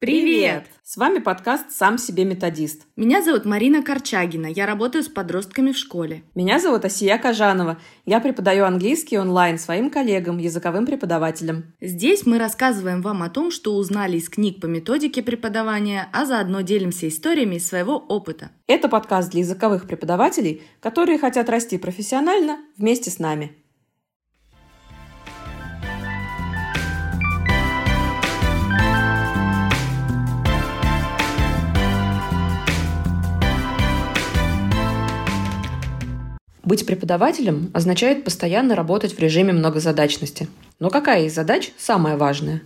[0.00, 0.64] Привет!
[0.82, 2.86] С вами подкаст «Сам себе методист».
[2.96, 4.46] Меня зовут Марина Корчагина.
[4.46, 6.22] Я работаю с подростками в школе.
[6.34, 7.78] Меня зовут Асия Кажанова.
[8.06, 11.74] Я преподаю английский онлайн своим коллегам, языковым преподавателям.
[11.82, 16.62] Здесь мы рассказываем вам о том, что узнали из книг по методике преподавания, а заодно
[16.62, 18.52] делимся историями из своего опыта.
[18.66, 23.54] Это подкаст для языковых преподавателей, которые хотят расти профессионально вместе с нами.
[36.62, 40.48] Быть преподавателем означает постоянно работать в режиме многозадачности.
[40.78, 42.62] Но какая из задач самая важная?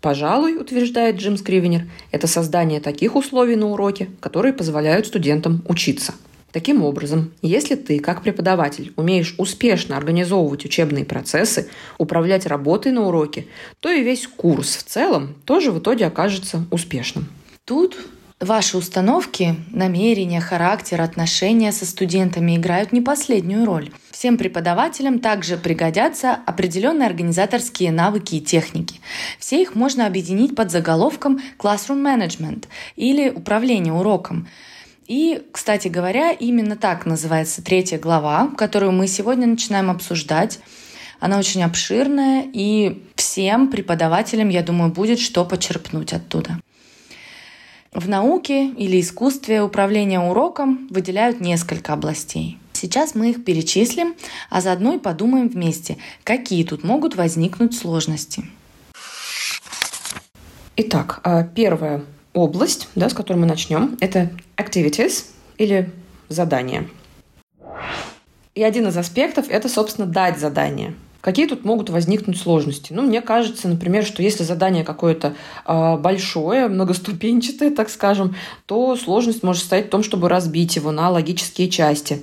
[0.00, 6.14] Пожалуй, утверждает Джим Скривенер, это создание таких условий на уроке, которые позволяют студентам учиться.
[6.52, 13.46] Таким образом, если ты, как преподаватель, умеешь успешно организовывать учебные процессы, управлять работой на уроке,
[13.80, 17.26] то и весь курс в целом тоже в итоге окажется успешным.
[17.64, 17.96] Тут
[18.40, 23.90] Ваши установки, намерения, характер, отношения со студентами играют не последнюю роль.
[24.10, 29.00] Всем преподавателям также пригодятся определенные организаторские навыки и техники.
[29.38, 34.46] Все их можно объединить под заголовком Classroom Management или управление уроком.
[35.06, 40.58] И, кстати говоря, именно так называется третья глава, которую мы сегодня начинаем обсуждать.
[41.20, 46.58] Она очень обширная, и всем преподавателям, я думаю, будет что почерпнуть оттуда.
[47.96, 52.58] В науке или искусстве управления уроком выделяют несколько областей.
[52.74, 54.14] Сейчас мы их перечислим,
[54.50, 58.44] а заодно и подумаем вместе, какие тут могут возникнуть сложности.
[60.76, 65.24] Итак, а, первая область, да, с которой мы начнем, это activities
[65.56, 65.90] или
[66.28, 66.86] задания.
[68.54, 70.94] И один из аспектов– это, собственно, дать задание–
[71.26, 72.92] Какие тут могут возникнуть сложности?
[72.92, 75.34] Ну, мне кажется, например, что если задание какое-то
[75.66, 81.10] э, большое, многоступенчатое, так скажем, то сложность может состоять в том, чтобы разбить его на
[81.10, 82.22] логические части.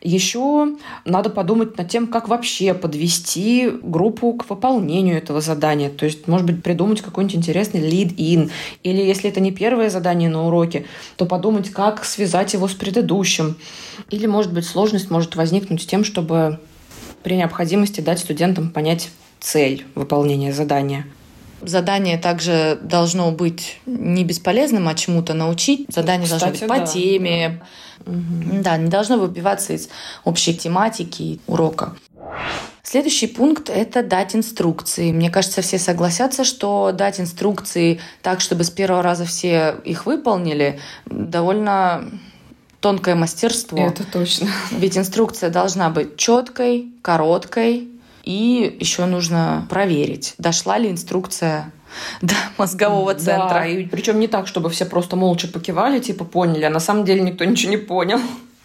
[0.00, 0.68] Еще
[1.04, 5.90] надо подумать над тем, как вообще подвести группу к выполнению этого задания.
[5.90, 8.50] То есть, может быть, придумать какой-нибудь интересный lead-in.
[8.82, 10.86] Или если это не первое задание на уроке,
[11.18, 13.56] то подумать, как связать его с предыдущим.
[14.08, 16.58] Или, может быть, сложность может возникнуть с тем, чтобы
[17.22, 19.10] при необходимости дать студентам понять
[19.40, 21.06] цель выполнения задания.
[21.62, 25.86] Задание также должно быть не бесполезным, а чему-то научить.
[25.88, 26.86] Задание Кстати, должно быть по да.
[26.86, 27.62] теме.
[28.06, 28.62] Угу.
[28.62, 29.90] Да, не должно выбиваться из
[30.24, 31.94] общей тематики урока.
[32.82, 35.12] Следующий пункт– это дать инструкции.
[35.12, 40.80] Мне кажется, все согласятся, что дать инструкции так, чтобы с первого раза все их выполнили,
[41.06, 42.10] довольно
[42.80, 43.78] тонкое мастерство.
[43.78, 44.48] Это точно.
[44.70, 47.88] Ведь инструкция должна быть четкой, короткой,
[48.24, 51.72] и еще нужно проверить, дошла ли инструкция
[52.22, 53.60] до мозгового центра.
[53.60, 57.04] Да, и причем не так, чтобы все просто молча покивали, типа поняли, а на самом
[57.04, 58.20] деле никто ничего не понял.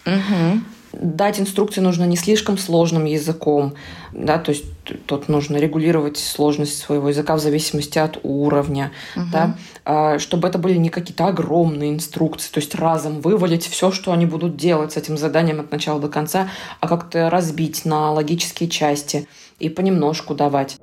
[0.06, 0.62] Угу
[1.02, 3.74] дать инструкции нужно не слишком сложным языком,
[4.14, 4.66] да, то есть
[5.06, 9.26] тут нужно регулировать сложность своего языка в зависимости от уровня, угу.
[9.32, 14.12] да, а, чтобы это были не какие-то огромные инструкции, то есть разом вывалить все, что
[14.12, 18.70] они будут делать с этим заданием от начала до конца, а как-то разбить на логические
[18.70, 19.28] части
[19.60, 20.78] и понемножку давать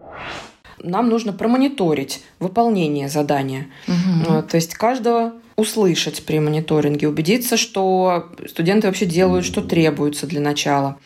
[0.85, 3.69] нам нужно промониторить выполнение задания.
[3.87, 4.43] Угу.
[4.43, 10.99] То есть каждого услышать при мониторинге, убедиться, что студенты вообще делают, что требуется для начала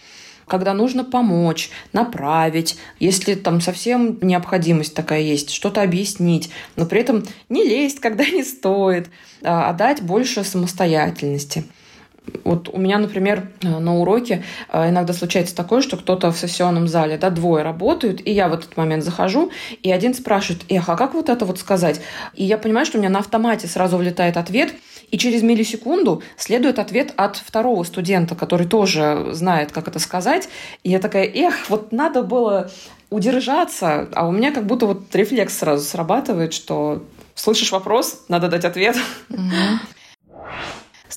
[0.46, 7.24] когда нужно помочь, направить, если там совсем необходимость такая есть, что-то объяснить, но при этом
[7.48, 9.08] не лезть, когда не стоит,
[9.42, 11.64] а дать больше самостоятельности.
[12.44, 16.88] Вот у меня, например, э, на уроке э, иногда случается такое, что кто-то в сессионном
[16.88, 19.50] зале, да, двое работают, и я в этот момент захожу,
[19.82, 22.00] и один спрашивает, эх, а как вот это вот сказать?
[22.34, 24.74] И я понимаю, что у меня на автомате сразу влетает ответ,
[25.10, 30.48] и через миллисекунду следует ответ от второго студента, который тоже знает, как это сказать.
[30.82, 32.70] И я такая, эх, вот надо было
[33.10, 37.04] удержаться, а у меня как будто вот рефлекс сразу срабатывает, что
[37.34, 38.96] слышишь вопрос, надо дать ответ.
[39.30, 39.78] Mm-hmm.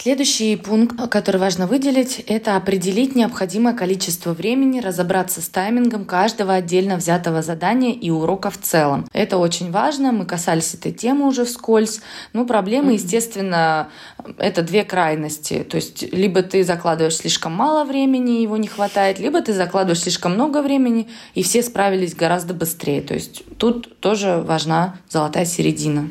[0.02, 6.96] Следующий пункт, который важно выделить, это определить необходимое количество времени, разобраться с таймингом каждого отдельно
[6.96, 9.10] взятого задания и урока в целом.
[9.12, 12.00] Это очень важно, мы касались этой темы уже вскользь.
[12.32, 13.90] Ну, проблемы, естественно,
[14.38, 15.66] это две крайности.
[15.70, 20.36] То есть, либо ты закладываешь слишком мало времени, его не хватает, либо ты закладываешь слишком
[20.36, 23.02] много времени, и все справились гораздо быстрее.
[23.02, 26.08] То есть, тут тоже важна золотая середина.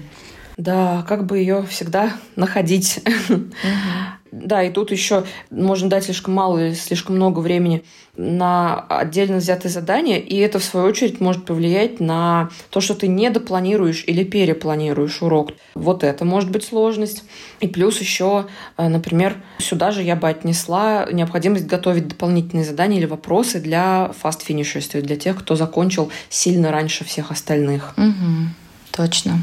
[0.58, 3.00] Да, как бы ее всегда находить.
[4.30, 7.82] Да, и тут еще можно дать слишком мало или слишком много времени
[8.16, 13.06] на отдельно взятые задания, и это, в свою очередь, может повлиять на то, что ты
[13.08, 15.52] недопланируешь или перепланируешь урок.
[15.74, 17.24] Вот это может быть сложность.
[17.60, 18.46] И плюс еще,
[18.76, 25.00] э, например, сюда же я бы отнесла необходимость готовить дополнительные задания или вопросы для есть
[25.00, 27.94] для тех, кто закончил сильно раньше всех остальных.
[27.96, 28.50] Угу,
[28.90, 29.38] точно.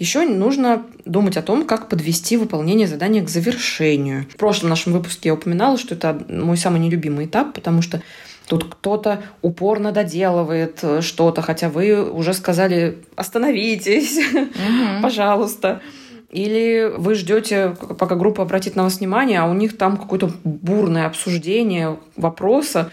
[0.00, 4.24] Еще нужно думать о том, как подвести выполнение задания к завершению.
[4.30, 8.02] В прошлом нашем выпуске я упоминала, что это мой самый нелюбимый этап, потому что
[8.48, 15.02] тут кто-то упорно доделывает что-то, хотя вы уже сказали «остановитесь, угу.
[15.02, 15.82] пожалуйста».
[16.30, 21.06] Или вы ждете, пока группа обратит на вас внимание, а у них там какое-то бурное
[21.06, 22.90] обсуждение вопроса,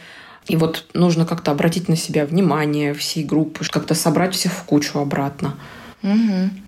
[0.48, 5.00] и вот нужно как-то обратить на себя внимание всей группы, как-то собрать всех в кучу
[5.00, 5.54] обратно.
[6.04, 6.67] Угу.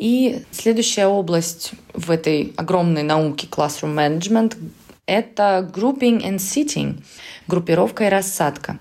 [0.00, 4.56] И следующая область в этой огромной науке Classroom Management—
[5.06, 7.02] это grouping and sitting,
[7.46, 8.78] группировка и рассадка.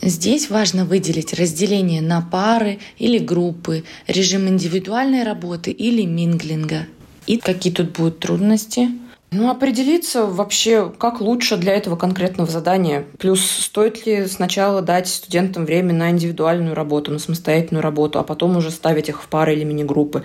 [0.00, 6.86] Здесь важно выделить разделение на пары или группы, режим индивидуальной работы или минглинга.
[7.26, 8.88] И какие тут будут трудности?
[9.34, 13.04] Ну, определиться вообще, как лучше для этого конкретного задания.
[13.18, 18.56] Плюс, стоит ли сначала дать студентам время на индивидуальную работу, на самостоятельную работу, а потом
[18.56, 20.22] уже ставить их в пары или мини-группы.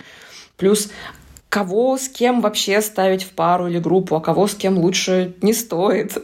[0.57, 0.89] Плюс,
[1.49, 5.53] кого с кем вообще ставить в пару или группу, а кого с кем лучше не
[5.53, 6.13] стоит.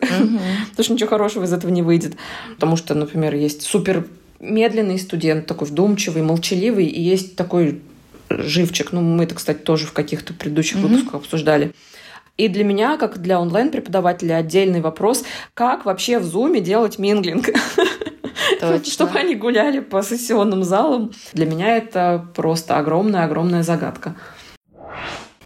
[0.70, 2.16] Потому что ничего хорошего из этого не выйдет.
[2.54, 4.06] Потому что, например, есть супер
[4.40, 7.82] медленный студент, такой вдумчивый, молчаливый, и есть такой
[8.30, 8.92] живчик.
[8.92, 11.74] Ну, мы это, кстати, тоже в каких-то предыдущих выпусках обсуждали.
[12.38, 15.24] И для меня, как для онлайн-преподавателя, отдельный вопрос,
[15.54, 17.50] как вообще в Зуме делать минглинг?
[18.84, 21.12] Чтобы они гуляли по сессионным залам.
[21.34, 24.16] Для меня это просто огромная-огромная загадка.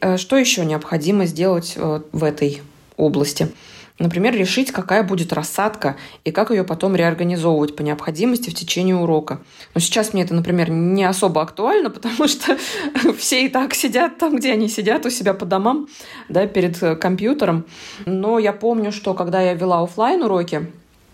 [0.02, 2.62] Э, что еще необходимо сделать э, в этой
[2.98, 3.50] области?
[4.00, 9.42] Например, решить, какая будет рассадка и как ее потом реорганизовывать по необходимости в течение урока.
[9.76, 12.58] Но сейчас мне это, например, не особо актуально, потому что
[13.18, 15.88] все и так сидят там, где они сидят, у себя по домам,
[16.30, 17.66] да, перед э, компьютером.
[18.06, 20.68] Но я помню, что когда я вела офлайн уроки,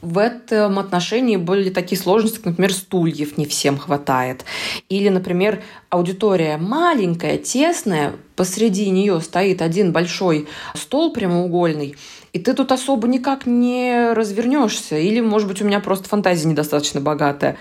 [0.05, 4.45] в этом отношении были такие сложности, как, например, стульев не всем хватает.
[4.87, 11.95] Или, например, аудитория маленькая, тесная, посреди нее стоит один большой стол прямоугольный,
[12.35, 14.97] и ты тут особо никак не развернешься.
[14.97, 17.55] Или, может быть, у меня просто фантазия недостаточно богатая.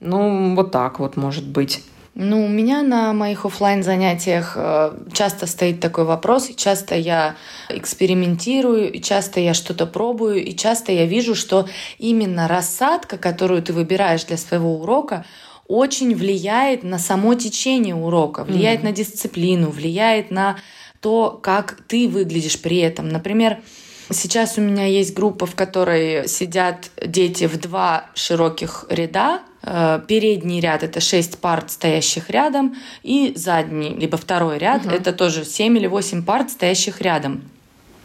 [0.00, 1.82] Ну, вот так вот, может быть.
[2.14, 7.36] Ну, у меня на моих офлайн занятиях э, часто стоит такой вопрос, и часто я
[7.70, 11.66] экспериментирую, и часто я что-то пробую, и часто я вижу, что
[11.96, 15.24] именно рассадка, которую ты выбираешь для своего урока,
[15.68, 18.84] очень влияет на само течение урока, влияет mm-hmm.
[18.84, 20.58] на дисциплину, влияет на
[21.00, 23.08] то, как ты выглядишь при этом.
[23.08, 23.60] Например,
[24.10, 29.42] Сейчас у меня есть группа, в которой сидят дети в два широких ряда.
[29.62, 34.94] Э, передний ряд это шесть парт, стоящих рядом, и задний, либо второй ряд угу.
[34.94, 37.42] это тоже семь или восемь парт, стоящих рядом.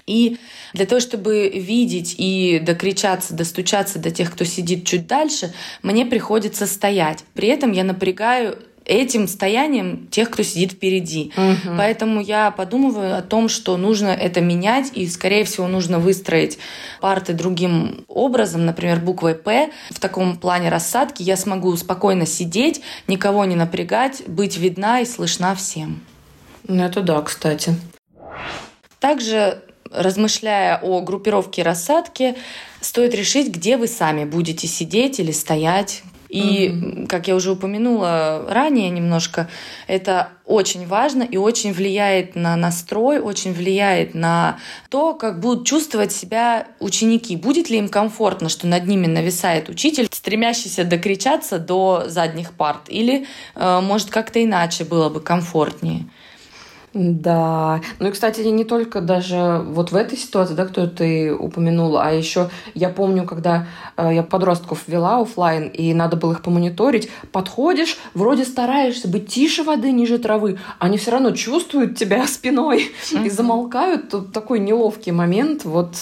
[0.06, 0.38] И
[0.74, 6.68] для того, чтобы видеть и докричаться, достучаться до тех, кто сидит чуть дальше, мне приходится
[6.68, 7.24] стоять.
[7.34, 11.32] При этом я напрягаю этим стоянием тех, кто сидит впереди.
[11.36, 11.76] Угу.
[11.78, 16.58] Поэтому я подумываю о том, что нужно это менять, и, скорее всего, нужно выстроить
[17.02, 19.72] парты другим образом, например, буквой «П».
[19.90, 25.56] В таком плане рассадки я смогу спокойно сидеть, никого не напрягать, быть видна и слышна
[25.56, 26.02] всем.
[26.68, 27.76] Ну, это да, кстати.
[29.00, 32.36] Также размышляя о группировке рассадки,
[32.82, 37.08] стоит решить, где вы сами будете сидеть или стоять, и, mm-hmm.
[37.08, 39.48] как я уже упомянула ранее немножко,
[39.86, 44.58] это очень важно и очень влияет на настрой, очень влияет на
[44.90, 47.36] то, как будут чувствовать себя ученики.
[47.36, 53.28] Будет ли им комфортно, что над ними нависает учитель, стремящийся докричаться до задних парт, или,
[53.54, 56.08] э, может, как-то иначе было бы комфортнее.
[56.94, 57.82] Да.
[57.98, 62.12] Ну и, кстати, не только даже вот в этой ситуации, да, кто ты упомянула, а
[62.12, 67.98] еще я помню, когда э, я подростков вела офлайн и надо было их помониторить, подходишь,
[68.14, 74.10] вроде стараешься быть тише воды, ниже травы, они все равно чувствуют тебя спиной и замолкают.
[74.10, 75.66] Тут такой неловкий момент.
[75.66, 75.96] Вот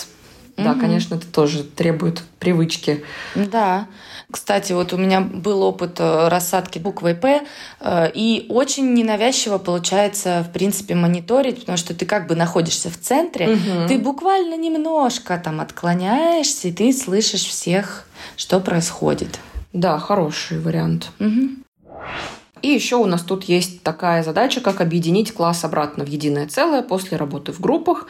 [0.64, 3.04] да, конечно, это тоже требует привычки.
[3.36, 3.88] Да.
[4.32, 7.42] Кстати, вот у меня был опыт э, рассадки буквой «П»,
[7.82, 12.98] э, и очень ненавязчиво получается, в принципе, мониторить, потому что ты как бы находишься в
[12.98, 13.88] центре, угу.
[13.90, 19.40] ты буквально немножко там отклоняешься, и ты слышишь всех, что происходит.
[19.74, 21.12] Да, хороший вариант.
[21.20, 21.50] Угу.
[22.62, 26.82] И еще у нас тут есть такая задача, как объединить класс обратно в единое целое
[26.82, 28.08] после работы в группах.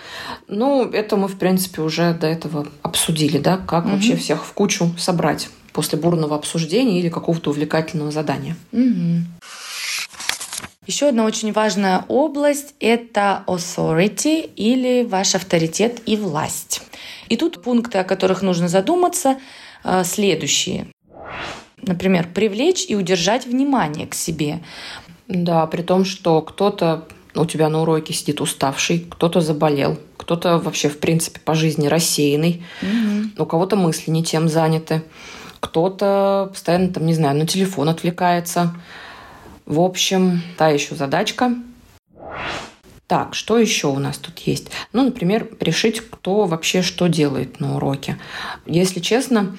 [0.48, 3.94] Ну, это мы, в принципе, уже до этого обсудили, да, как угу.
[3.94, 8.56] вообще всех в кучу собрать после бурного обсуждения или какого-то увлекательного задания.
[8.72, 9.24] Угу.
[10.88, 16.82] Еще одна очень важная область– это authority или ваш авторитет и власть.
[17.30, 19.38] И тут пункты, о которых нужно задуматься,
[19.84, 20.88] э, следующие.
[21.84, 24.60] Например, привлечь и удержать внимание к себе.
[25.28, 30.90] Да, при том, что кто-то у тебя на уроке сидит уставший, кто-то заболел, кто-то вообще,
[30.90, 33.44] в принципе, по жизни рассеянный, угу.
[33.44, 35.04] у кого-то мысли не тем заняты,
[35.60, 38.76] кто-то постоянно, там, не знаю, на телефон отвлекается.
[39.66, 41.56] В общем, та еще задачка.
[43.08, 44.70] Так, что еще у нас тут есть?
[44.94, 48.18] Ну, например, решить, кто вообще что делает на уроке.
[48.66, 49.58] Если честно,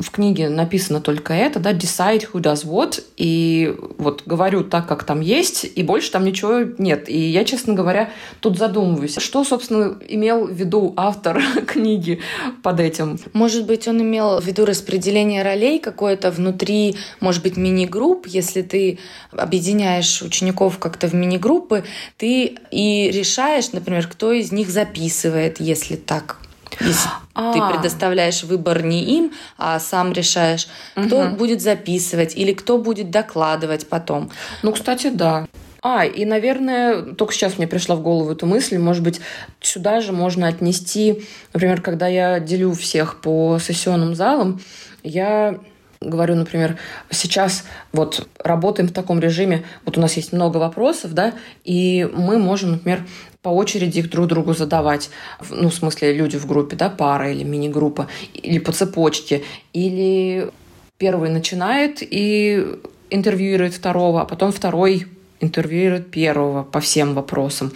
[0.00, 5.04] в книге написано только это, да, decide who does what, и вот говорю так, как
[5.04, 7.08] там есть, и больше там ничего нет.
[7.08, 12.20] И я, честно говоря, тут задумываюсь, что, собственно, имел в виду автор книги
[12.62, 13.18] под этим?
[13.32, 18.98] Может быть, он имел в виду распределение ролей какое-то внутри, может быть, мини-групп, если ты
[19.32, 21.84] объединяешь учеников как-то в мини-группы,
[22.16, 26.38] ты и решаешь, например, кто из них записывает, если так
[26.80, 27.52] если а.
[27.52, 31.36] ты предоставляешь выбор не им, а сам решаешь, кто угу.
[31.36, 34.30] будет записывать или кто будет докладывать потом.
[34.62, 35.46] Ну, кстати, да.
[35.82, 39.20] А, и, наверное, только сейчас мне пришла в голову эта мысль, может быть,
[39.60, 44.60] сюда же можно отнести, например, когда я делю всех по сессионным залам,
[45.04, 45.60] я
[46.00, 46.78] говорю, например,
[47.10, 52.38] сейчас вот работаем в таком режиме, вот у нас есть много вопросов, да, и мы
[52.38, 53.06] можем, например,
[53.48, 55.08] по очереди их друг другу задавать.
[55.48, 59.42] Ну, в смысле, люди в группе, да, пара или мини-группа, или по цепочке.
[59.72, 60.50] Или
[60.98, 62.66] первый начинает и
[63.08, 65.06] интервьюирует второго, а потом второй
[65.40, 67.72] интервьюирует первого по всем вопросам.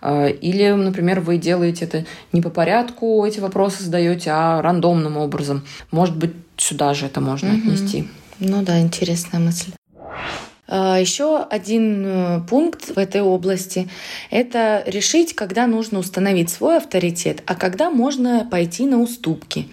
[0.00, 5.64] А, или, например, вы делаете это не по порядку, эти вопросы задаете, а рандомным образом.
[5.90, 7.58] Может быть, сюда же это можно mm-hmm.
[7.58, 8.08] отнести.
[8.38, 9.72] Ну да, интересная мысль.
[10.68, 13.88] А, Еще один э, пункт в этой области—
[14.30, 19.66] это решить, когда нужно установить свой авторитет, а когда можно пойти на уступки.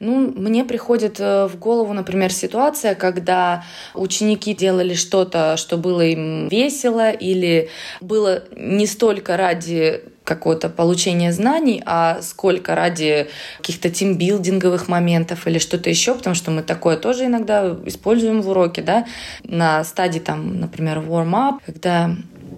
[0.00, 3.64] Ну, мне приходит э, в голову, например, ситуация, когда
[3.94, 7.68] ученики делали что-то, что было им весело или
[8.00, 15.90] было не столько ради какого-то получения знаний, а сколько ради каких-то тимбилдинговых моментов или что-то
[15.90, 19.06] еще, потому что мы такое тоже иногда используем в уроке, да,
[19.42, 22.14] на стадии там, например, warm-up, когда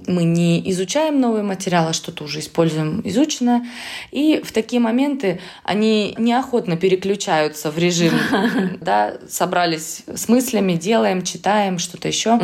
[0.07, 3.67] мы не изучаем новый материал, а что-то уже используем изученное.
[4.11, 8.13] И в такие моменты они неохотно переключаются в режим,
[8.81, 12.39] да, собрались с мыслями, делаем, читаем, что-то еще.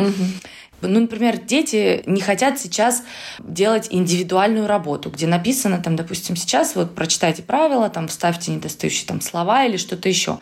[0.81, 3.03] Ну, например, дети не хотят сейчас
[3.39, 9.21] делать индивидуальную работу, где написано, там, допустим, сейчас вот прочитайте правила, там, вставьте недостающие там
[9.21, 10.39] слова или что-то еще.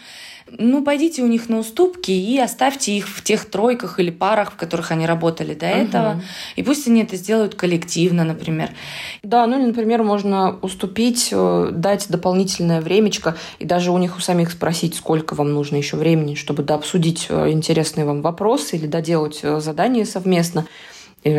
[0.51, 4.55] Ну, пойдите у них на уступки и оставьте их в тех тройках или парах, в
[4.55, 5.75] которых они работали до угу.
[5.75, 6.21] этого.
[6.55, 8.69] И пусть они это сделают коллективно, например.
[9.23, 14.21] Да, ну или, например, можно уступить, э, дать дополнительное времечко и даже у них у
[14.21, 19.39] самих спросить, сколько вам нужно еще времени, чтобы дообсудить э, интересные вам вопросы или доделать
[19.41, 20.67] э, задание совместно,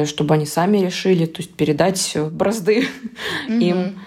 [0.06, 2.88] чтобы они сами решили, то есть передать бразды
[3.46, 3.54] угу.
[3.60, 4.00] им.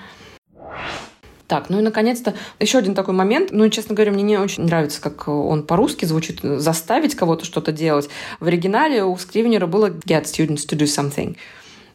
[1.49, 3.49] Так, ну и наконец-то еще один такой момент.
[3.51, 6.41] Ну, честно говоря, мне не очень нравится, как он по-русски звучит.
[6.43, 8.07] Заставить кого-то что-то делать.
[8.39, 11.35] В оригинале у Скривнера было get students to do something.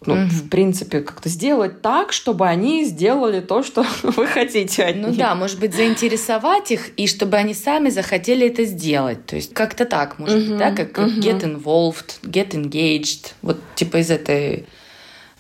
[0.07, 0.27] Ну, mm-hmm.
[0.27, 5.37] в принципе, как-то сделать так, чтобы они сделали то, что вы хотите от Ну да,
[5.37, 9.25] может быть, заинтересовать их, и чтобы они сами захотели это сделать.
[9.25, 10.49] То есть как-то так, может mm-hmm.
[10.49, 11.21] быть, да, как mm-hmm.
[11.21, 13.35] get involved, get engaged.
[13.41, 14.67] Вот типа из этой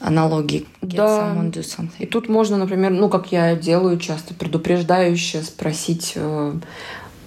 [0.04, 1.34] аналогии get да.
[1.34, 1.90] someone do something.
[1.98, 6.54] И тут можно, например, ну, как я делаю часто, предупреждающе спросить, э,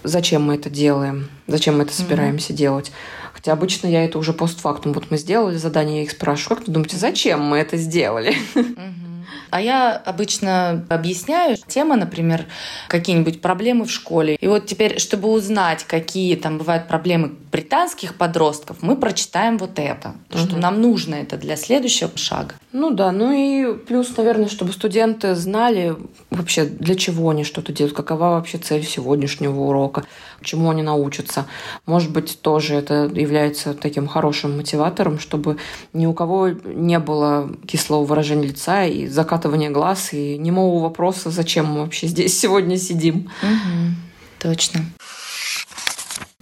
[0.04, 2.58] зачем мы это делаем, зачем мы это собираемся mm-hmm.
[2.58, 2.92] делать.
[3.34, 4.94] Хотя обычно я это уже постфактум.
[4.94, 8.36] Вот мы сделали задание, я их спрашиваю, как вы думаете, зачем мы это сделали?
[8.56, 9.07] Mm-hmm.
[9.50, 12.46] А я обычно объясняю тема, например,
[12.88, 14.36] какие-нибудь проблемы в школе.
[14.36, 20.16] И вот теперь, чтобы узнать, какие там бывают проблемы британских подростков, мы прочитаем вот это,
[20.30, 20.40] угу.
[20.40, 22.56] что нам нужно это для следующего шага.
[22.72, 25.96] Ну да, ну и плюс, наверное, чтобы студенты знали
[26.30, 30.06] вообще, для чего они что-то делают, какова вообще цель сегодняшнего урока,
[30.42, 31.46] чему они научатся.
[31.86, 35.58] Может быть, тоже это является таким хорошим мотиватором, чтобы
[35.94, 41.66] ни у кого не было кислого выражения лица и закатывания глаз и немого вопроса, зачем
[41.68, 43.30] мы вообще здесь сегодня сидим.
[43.42, 43.96] Угу,
[44.40, 44.82] точно.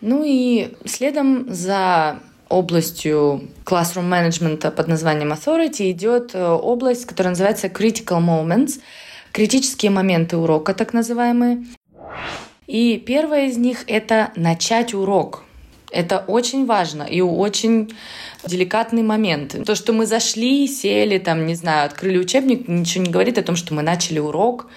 [0.02, 7.68] Ну и следом за областью classroom management под названием authority идет э, область, которая называется
[7.68, 8.80] critical moments,
[9.32, 11.66] критические моменты урока, так называемые.
[12.68, 15.44] И первое из них— это начать урок.
[15.92, 17.94] Это очень важно и очень
[18.46, 19.56] деликатный момент.
[19.66, 23.56] То, что мы зашли, сели, там, не знаю, открыли учебник, ничего не говорит о том,
[23.56, 24.68] что мы начали урок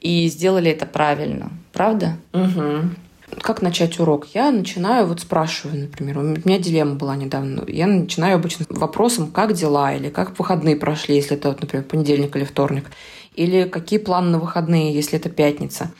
[0.00, 1.50] и сделали это правильно.
[1.72, 2.16] Правда?
[2.32, 3.40] Угу.
[3.42, 4.28] Как начать урок?
[4.34, 7.64] Я начинаю, вот спрашиваю, например, у меня дилемма была недавно.
[7.66, 12.44] Я начинаю обычно вопросом, как дела, или как выходные прошли, если это, например, понедельник или
[12.44, 12.90] вторник,
[13.34, 15.90] или какие планы на выходные, если это пятница.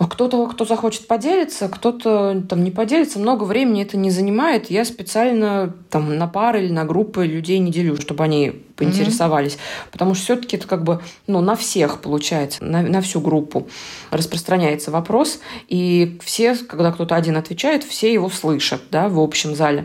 [0.00, 4.70] А кто-то, кто захочет поделиться, кто-то там не поделится, много времени это не занимает.
[4.70, 9.56] Я специально там на пары или на группы людей не делю, чтобы они поинтересовались.
[9.56, 9.92] Mm-hmm.
[9.92, 13.68] Потому что все-таки это как бы ну, на всех получается, на, на всю группу
[14.10, 15.38] распространяется вопрос.
[15.68, 19.84] И все, когда кто-то один отвечает, все его слышат да, в общем зале.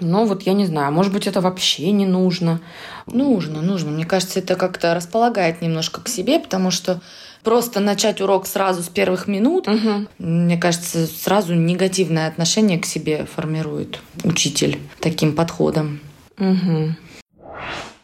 [0.00, 2.60] Но вот я не знаю, может быть, это вообще не нужно.
[3.06, 3.90] Нужно, нужно.
[3.90, 7.00] Мне кажется, это как-то располагает немножко к себе, потому что
[7.42, 10.06] просто начать урок сразу с первых минут, угу.
[10.18, 16.00] мне кажется, сразу негативное отношение к себе формирует учитель таким подходом.
[16.38, 16.94] Угу.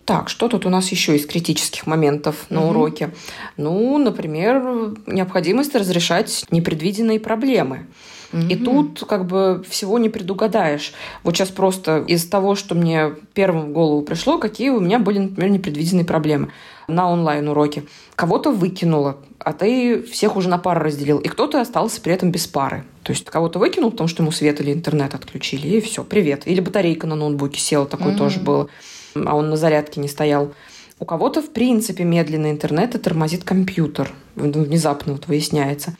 [0.04, 2.70] Так, что тут у нас еще из критических моментов на угу.
[2.70, 3.14] уроке?
[3.56, 7.86] Ну, например, необходимость разрешать непредвиденные проблемы.
[8.34, 10.92] И тут как бы всего не предугадаешь.
[11.22, 15.20] Вот сейчас просто из того, что мне первым в голову пришло, какие у меня были,
[15.20, 16.48] например, непредвиденные проблемы
[16.88, 17.84] на онлайн-уроке.
[18.16, 22.46] Кого-то выкинуло, а ты всех уже на пары разделил, и кто-то остался при этом без
[22.46, 22.84] пары.
[23.04, 26.42] То есть кого-то выкинул, потому что ему свет или интернет отключили, и все, привет.
[26.46, 28.18] Или батарейка на ноутбуке села, такое mm-hmm.
[28.18, 28.68] тоже было,
[29.14, 30.52] а он на зарядке не стоял.
[30.98, 34.12] У кого-то, в принципе, медленный интернет и тормозит компьютер.
[34.34, 35.96] Внезапно вот выясняется.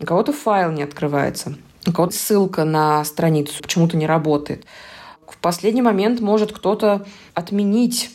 [0.00, 1.56] У кого-то файл не открывается.
[1.86, 4.64] У кого-то ссылка на страницу почему-то не работает.
[5.28, 8.10] В последний момент может кто-то отменить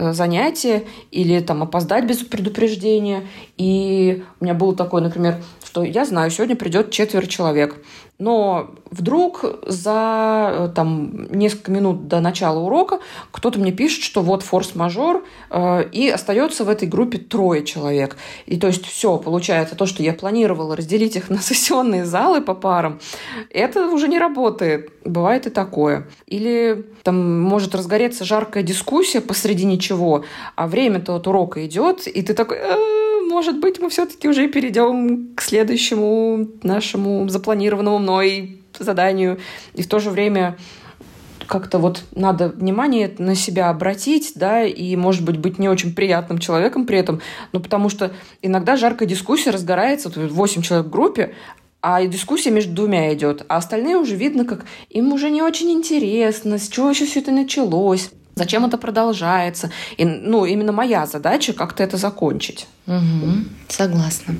[0.00, 3.26] Э, занятие или там опоздать без предупреждения.
[3.58, 7.76] И у меня было такое, например, что я знаю, сегодня придет четверо человек.
[8.20, 13.00] Но вдруг за э, там, несколько минут до начала урока
[13.30, 18.18] кто-то мне пишет, что вот форс-мажор, э, и остается в этой группе трое человек.
[18.44, 22.54] И то есть все, получается, то, что я планировала разделить их на сессионные залы по
[22.54, 23.00] парам,
[23.48, 24.90] это уже не работает.
[25.06, 26.06] Бывает и такое.
[26.26, 30.24] Или там может разгореться жаркая дискуссия посреди ничего,
[30.56, 32.58] а время-то от урока идет, и ты такой...
[33.30, 39.38] «Э, может быть, мы все-таки уже перейдем к следующему нашему запланированному мной заданию.
[39.74, 40.56] И в то же время
[41.46, 46.38] как-то вот надо внимание на себя обратить, да, и, может быть, быть не очень приятным
[46.38, 47.20] человеком при этом,
[47.52, 51.34] ну, потому что иногда жаркая дискуссия разгорается, вот 8 человек в группе,
[51.82, 56.58] а дискуссия между двумя идет, а остальные уже видно, как им уже не очень интересно,
[56.58, 58.10] с чего еще все это началось
[58.40, 59.70] зачем это продолжается.
[59.98, 62.66] И, ну, именно моя задача как-то это закончить.
[62.86, 64.36] Угу, согласна.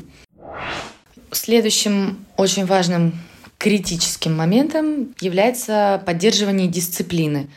[1.33, 3.13] Следующим очень важным
[3.59, 7.51] критическим моментом является поддерживание дисциплины.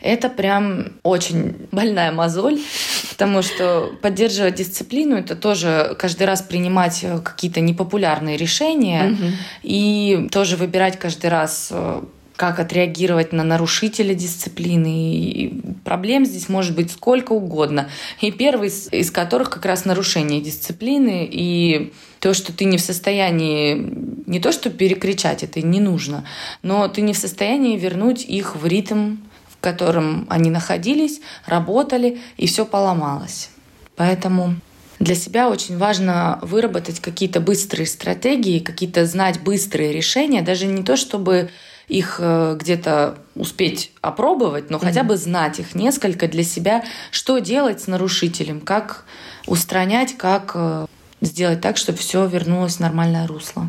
[0.00, 2.60] Это прям очень больная мозоль,
[3.10, 9.24] потому что поддерживать дисциплину это тоже каждый раз принимать какие-то непопулярные решения угу.
[9.64, 12.02] и тоже выбирать каждый раз э,
[12.38, 15.12] как отреагировать на нарушителя дисциплины.
[15.16, 17.90] И проблем здесь может быть сколько угодно.
[18.20, 23.74] И первый из которых как раз нарушение дисциплины и то, что ты не в состоянии
[24.26, 26.24] не то, что перекричать, это не нужно,
[26.62, 29.16] но ты не в состоянии вернуть их в ритм,
[29.48, 33.50] в котором они находились, работали, и все поломалось.
[33.96, 34.54] Поэтому
[35.00, 40.96] для себя очень важно выработать какие-то быстрые стратегии, какие-то знать быстрые решения, даже не то,
[40.96, 41.50] чтобы
[41.88, 47.80] их э, где-то успеть опробовать, но хотя бы знать их несколько для себя, что делать
[47.80, 49.04] с нарушителем, как
[49.46, 50.86] устранять, как э,
[51.20, 53.66] сделать так, чтобы все вернулось в нормальное русло.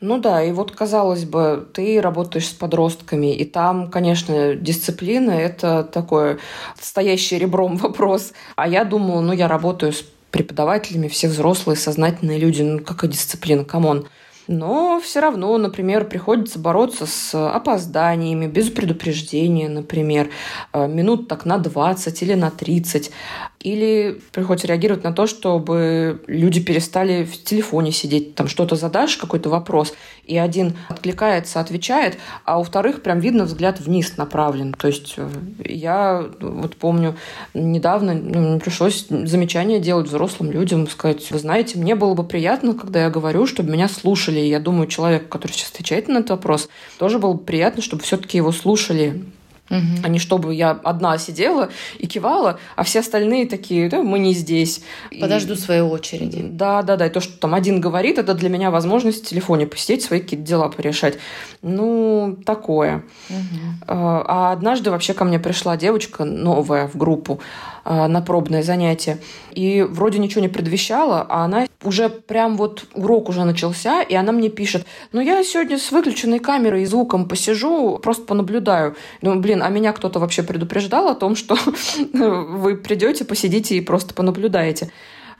[0.00, 5.84] Ну да, и вот казалось бы, ты работаешь с подростками, и там, конечно, дисциплина— это
[5.84, 6.38] такой
[6.80, 8.32] стоящий ребром вопрос.
[8.56, 13.64] А я думала, ну я работаю с преподавателями, все взрослые, сознательные люди, ну какая дисциплина,
[13.64, 14.08] come on.
[14.52, 20.28] Но все равно, например, приходится бороться с опозданиями, без предупреждения, например,
[20.72, 23.12] э, минут так на 20 или на 30.
[23.62, 29.50] Или приходится реагировать на то, чтобы люди перестали в телефоне сидеть, там что-то задашь, какой-то
[29.50, 29.92] вопрос,
[30.24, 34.72] и один откликается, отвечает, а у вторых прям видно взгляд вниз направлен.
[34.72, 35.28] То есть э,
[35.64, 37.16] я вот помню,
[37.52, 43.02] недавно ну, пришлось замечание делать взрослым людям, сказать, вы знаете, мне было бы приятно, когда
[43.02, 44.40] я говорю, чтобы меня слушали.
[44.40, 48.02] И я думаю, человек, который сейчас отвечает на этот вопрос, тоже было бы приятно, чтобы
[48.04, 49.22] все-таки его слушали
[49.70, 50.02] Угу.
[50.02, 54.34] А не чтобы я одна сидела и кивала, а все остальные такие, да, мы не
[54.34, 54.82] здесь.
[55.20, 55.56] Подожду и...
[55.56, 56.42] своей очереди.
[56.42, 57.06] Да, да, да.
[57.06, 60.44] И то, что там один говорит, это для меня возможность в телефоне посидеть, свои какие-то
[60.44, 61.18] дела порешать.
[61.62, 63.04] Ну, такое.
[63.28, 63.84] Угу.
[63.86, 67.40] А однажды вообще ко мне пришла девочка новая в группу.
[67.82, 69.18] А, на пробное занятие.
[69.52, 74.32] И вроде ничего не предвещало, а она уже прям вот урок уже начался, и она
[74.32, 78.96] мне пишет, ну я сегодня с выключенной камерой и звуком посижу, просто понаблюдаю.
[79.22, 81.56] Думаю, блин, а меня кто-то вообще предупреждал о том, что
[82.12, 84.90] вы придете, посидите и просто понаблюдаете.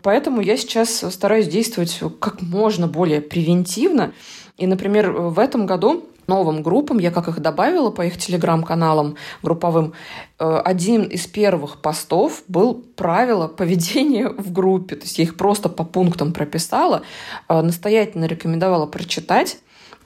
[0.02, 4.12] Поэтому я сейчас стараюсь действовать как можно более превентивно.
[4.56, 9.92] И, например, в этом году новым группам, я как их добавила по их телеграм-каналам групповым,
[10.38, 14.96] э, один из первых постов был правила поведения в группе.
[14.96, 17.02] То есть я их просто по пунктам прописала,
[17.48, 19.58] э, настоятельно рекомендовала прочитать,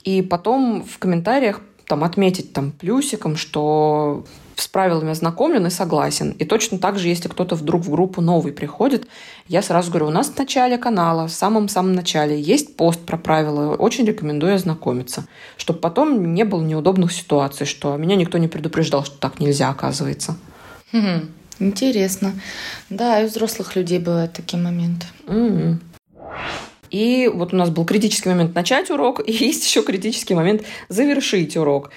[0.03, 4.25] и потом в комментариях там отметить там плюсиком, что
[4.57, 6.31] с правилами ознакомлен и согласен.
[6.39, 9.07] И точно так же, если кто-то вдруг в группу новый приходит,
[9.49, 13.75] я сразу говорю, у нас в начале канала, в самом-самом начале есть пост про правила,
[13.75, 19.17] очень рекомендую ознакомиться, чтобы потом не было неудобных ситуаций, что меня никто не предупреждал, что
[19.19, 20.37] так нельзя, оказывается.
[20.93, 21.29] Угу.
[21.61, 22.33] Интересно.
[22.91, 25.07] Да, и у взрослых людей бывают такие моменты.
[25.27, 25.79] Угу.
[26.91, 31.57] И вот у нас был критический момент начать урок, и есть еще критический момент завершить
[31.57, 31.91] урок.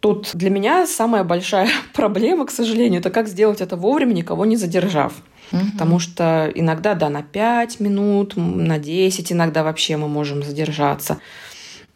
[0.00, 4.56] Тут для меня самая большая проблема, к сожалению, это как сделать это вовремя, никого не
[4.56, 5.12] задержав.
[5.52, 5.60] Угу.
[5.72, 11.18] Потому что иногда, да, на 5 минут, на 10 иногда вообще мы можем задержаться.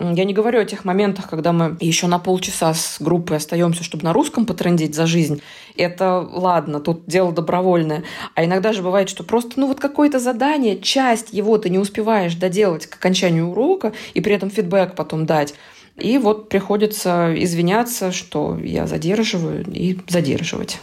[0.01, 4.03] Я не говорю о тех моментах, когда мы еще на полчаса с группой остаемся, чтобы
[4.03, 5.41] на русском потрендить за жизнь.
[5.77, 8.03] Это ладно, тут дело добровольное.
[8.35, 12.35] А иногда же бывает, что просто, ну вот какое-то задание, часть его ты не успеваешь
[12.35, 15.55] доделать к окончанию урока и при этом фидбэк потом дать.
[15.97, 20.79] И вот приходится извиняться, что я задерживаю и задерживать.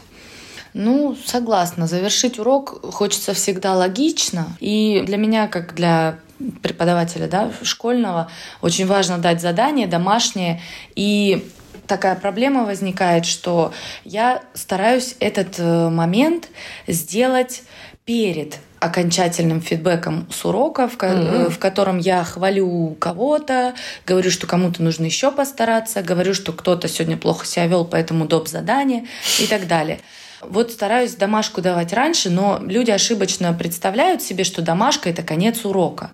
[0.73, 1.85] Ну, согласна.
[1.85, 4.47] Завершить урок хочется всегда логично.
[4.61, 6.19] И для меня, как для
[6.61, 10.61] преподавателя да, школьного, очень важно дать задание домашнее.
[10.95, 11.45] И
[11.87, 13.73] такая проблема возникает, что
[14.05, 16.47] я стараюсь этот э, момент
[16.87, 17.63] сделать
[18.05, 21.51] перед окончательным фидбэком с урока, в, mm-hmm.
[21.51, 23.75] в котором я хвалю кого-то,
[24.07, 28.47] говорю, что кому-то нужно еще постараться, говорю, что кто-то сегодня плохо себя вел, поэтому доп.
[28.47, 29.05] задание
[29.39, 29.99] и так далее.
[30.41, 36.11] Вот стараюсь домашку давать раньше, но люди ошибочно представляют себе, что домашка— это конец урока.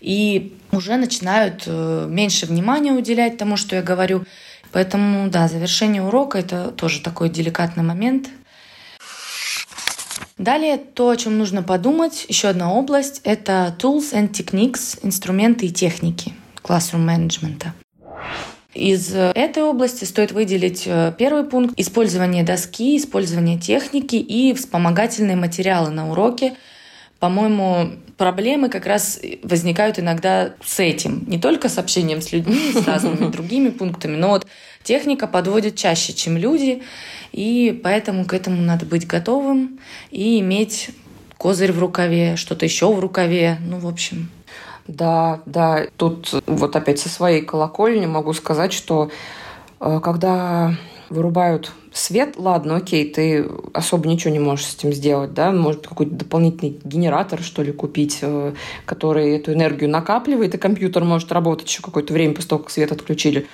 [0.00, 4.24] И уже начинают э, меньше внимания уделять тому, что я говорю.
[4.70, 8.28] Поэтому, да, завершение урока— это тоже такой деликатный момент—
[10.38, 15.70] Далее то, о чем нужно подумать, еще одна область, это tools and techniques, инструменты и
[15.70, 17.66] техники classroom management.
[18.74, 25.90] Из этой области стоит выделить э, первый пункт– использование доски, использование техники и вспомогательные материалы
[25.90, 26.54] на уроке.
[27.20, 31.24] По-моему, проблемы как раз возникают иногда с этим.
[31.28, 34.46] Не только с общением с людьми, с разными другими пунктами, но вот
[34.84, 36.82] техника подводит чаще, чем люди.
[37.32, 39.80] И поэтому к этому надо быть готовым
[40.12, 40.90] и иметь
[41.36, 43.58] козырь в рукаве, что-то еще в рукаве.
[43.66, 44.30] Ну, в общем.
[44.86, 45.86] Да, да.
[45.96, 49.10] Тут вот опять со своей колокольни могу сказать, что
[49.80, 50.76] э, когда
[51.10, 56.12] вырубают свет, ладно, окей, ты особо ничего не можешь с этим сделать, да, может какой-то
[56.12, 58.52] дополнительный генератор, что ли, купить, э,
[58.84, 62.92] который эту энергию накапливает, и компьютер может работать еще какое-то время после того, как свет
[62.92, 63.46] отключили.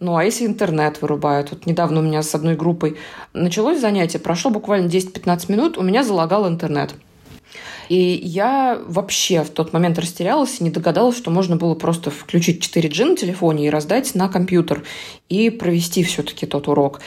[0.00, 1.50] Ну, а если интернет вырубают?
[1.50, 2.96] Вот недавно у меня с одной группой
[3.34, 6.94] началось занятие, прошло буквально 10-15 минут, у меня залагал интернет.
[7.90, 12.64] И я вообще в тот момент растерялась и не догадалась, что можно было просто включить
[12.64, 14.84] 4G на телефоне и раздать на компьютер
[15.28, 17.00] и провести все-таки тот урок.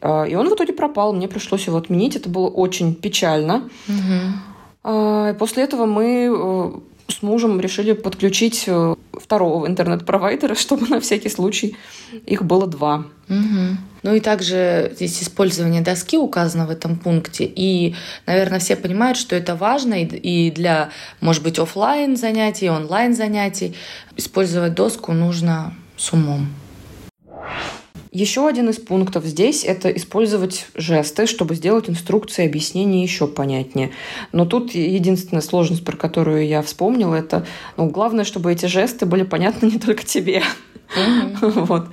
[0.00, 2.14] А, и он в итоге пропал, мне пришлось его отменить.
[2.14, 3.68] Это было очень печально.
[3.88, 5.34] Угу.
[5.38, 6.70] После этого мы э,
[7.08, 11.76] с мужем решили подключить э, второго интернет-провайдера, чтобы на всякий случай
[12.26, 13.06] их было два.
[13.28, 13.76] Угу.
[14.04, 17.44] Ну и также здесь использование доски указано в этом пункте.
[17.44, 17.94] И,
[18.26, 20.90] наверное, все понимают, что это важно и для,
[21.20, 23.74] может быть, офлайн занятий, онлайн занятий.
[24.16, 26.48] Использовать доску нужно с умом.
[28.18, 33.92] Еще один из пунктов здесь– это использовать жесты, чтобы сделать инструкции и объяснения еще понятнее.
[34.32, 39.22] Но тут единственная сложность, про которую я вспомнила, это ну, главное, чтобы эти жесты были
[39.22, 40.42] понятны не только тебе.
[41.40, 41.88] Вот.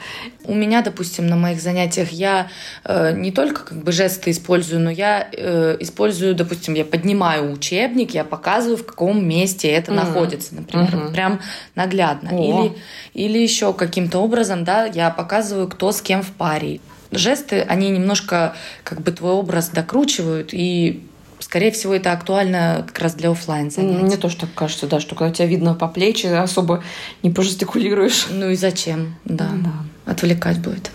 [0.46, 2.48] У меня, допустим, на моих занятиях я
[2.84, 8.12] э, не только как бы жесты использую, но я э, использую, допустим, я поднимаю учебник,
[8.12, 9.96] я показываю, в каком месте это mm-hmm.
[9.96, 11.14] находится, например, mm-hmm.
[11.14, 11.42] прям
[11.76, 12.30] наглядно.
[12.30, 12.78] Или,
[13.14, 16.80] или еще каким-то образом, да, я показываю, кто с кем в паре
[17.12, 21.08] жесты, они немножко как бы твой образ докручивают и
[21.56, 24.04] Скорее всего, это актуально как раз для офлайн занятий.
[24.04, 26.84] Мне тоже так кажется, да, что когда тебя видно по плечи, особо
[27.24, 28.28] не пожестикулируешь.
[28.30, 30.12] Ну и зачем, да, да.
[30.12, 30.92] отвлекать будет.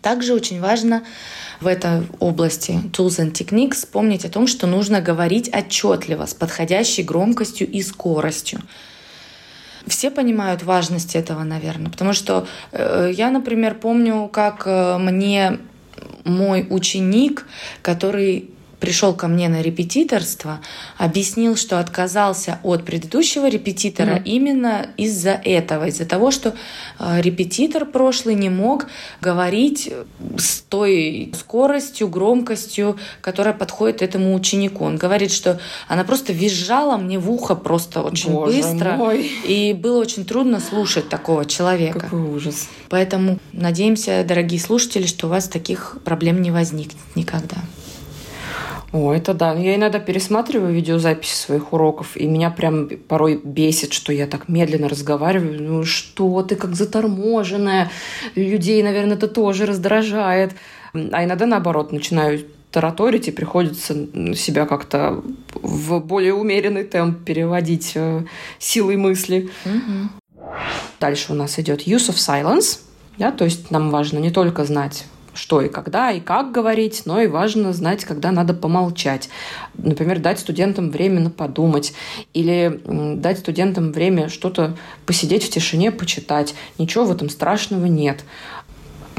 [0.00, 1.02] Также очень важно
[1.60, 7.04] в этой области tools and techniques помнить о том, что нужно говорить отчетливо, с подходящей
[7.04, 8.62] громкостью и скоростью.
[9.86, 15.58] Все понимают важность этого, наверное, потому что э, я, например, помню, как э, мне
[16.24, 17.46] мой ученик,
[17.82, 18.48] который
[18.80, 20.60] пришел ко мне на репетиторство,
[20.96, 24.24] объяснил, что отказался от предыдущего репетитора mm-hmm.
[24.24, 26.54] именно из-за этого, из-за того, что
[26.98, 28.86] э, репетитор прошлый не мог
[29.20, 29.92] говорить
[30.36, 34.84] с той скоростью, громкостью, которая подходит этому ученику.
[34.84, 39.30] Он говорит, что она просто визжала мне в ухо просто очень Боже быстро, мой.
[39.46, 42.00] и было очень трудно слушать такого человека.
[42.00, 42.68] Какой ужас.
[42.88, 47.56] Поэтому надеемся, дорогие слушатели, что у вас таких проблем не возникнет никогда.
[48.92, 49.54] О, это да.
[49.54, 54.88] Я иногда пересматриваю видеозаписи своих уроков, и меня прям порой бесит, что я так медленно
[54.88, 55.62] разговариваю.
[55.62, 57.90] Ну что ты как заторможенная.
[58.34, 60.54] Людей, наверное, это тоже раздражает.
[60.92, 62.40] А иногда наоборот начинаю
[62.72, 63.94] тараторить, и приходится
[64.34, 65.22] себя как-то
[65.54, 68.24] в более умеренный темп переводить э,
[68.58, 69.50] силой мысли.
[69.64, 70.50] Угу.
[71.00, 72.80] Дальше у нас идет use of silence.
[73.18, 77.20] Да, то есть нам важно не только знать что и когда и как говорить, но
[77.20, 79.28] и важно знать, когда надо помолчать.
[79.74, 81.92] Например, дать студентам время подумать
[82.34, 82.80] или
[83.16, 86.54] дать студентам время что-то посидеть в тишине, почитать.
[86.78, 88.24] Ничего в этом страшного нет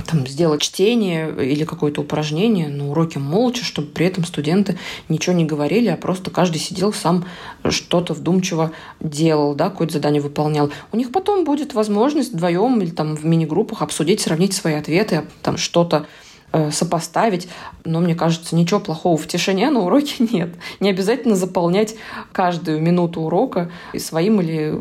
[0.03, 4.77] там, сделать чтение или какое-то упражнение на уроке молча, чтобы при этом студенты
[5.09, 7.25] ничего не говорили, а просто каждый сидел сам
[7.69, 10.71] что-то вдумчиво делал, да, какое-то задание выполнял.
[10.91, 15.57] У них потом будет возможность вдвоем или там в мини-группах обсудить, сравнить свои ответы, там
[15.57, 16.05] что-то
[16.51, 17.47] э, сопоставить.
[17.85, 20.55] Но мне кажется, ничего плохого в тишине на уроке нет.
[20.79, 21.95] Не обязательно заполнять
[22.31, 24.73] каждую минуту урока своим или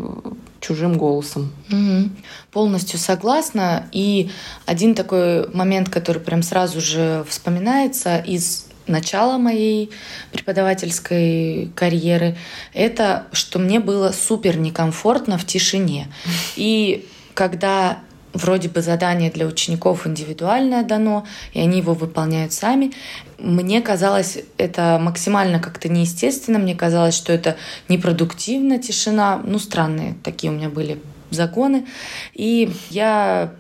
[0.61, 1.53] чужим голосом.
[1.71, 2.11] Угу.
[2.53, 3.89] Полностью согласна.
[3.93, 4.31] И
[4.67, 9.91] один такой момент, который прям сразу же вспоминается из начала моей
[10.33, 12.37] преподавательской карьеры,
[12.75, 16.09] это что мне было супер некомфортно в тишине.
[16.57, 18.01] И когда
[18.33, 22.93] вроде бы задание для учеников индивидуальное дано, и они его выполняют сами.
[23.39, 27.57] Мне казалось это максимально как-то неестественно, мне казалось, что это
[27.89, 29.41] непродуктивно, тишина.
[29.45, 31.87] Ну, странные такие у меня были законы.
[32.35, 33.53] И я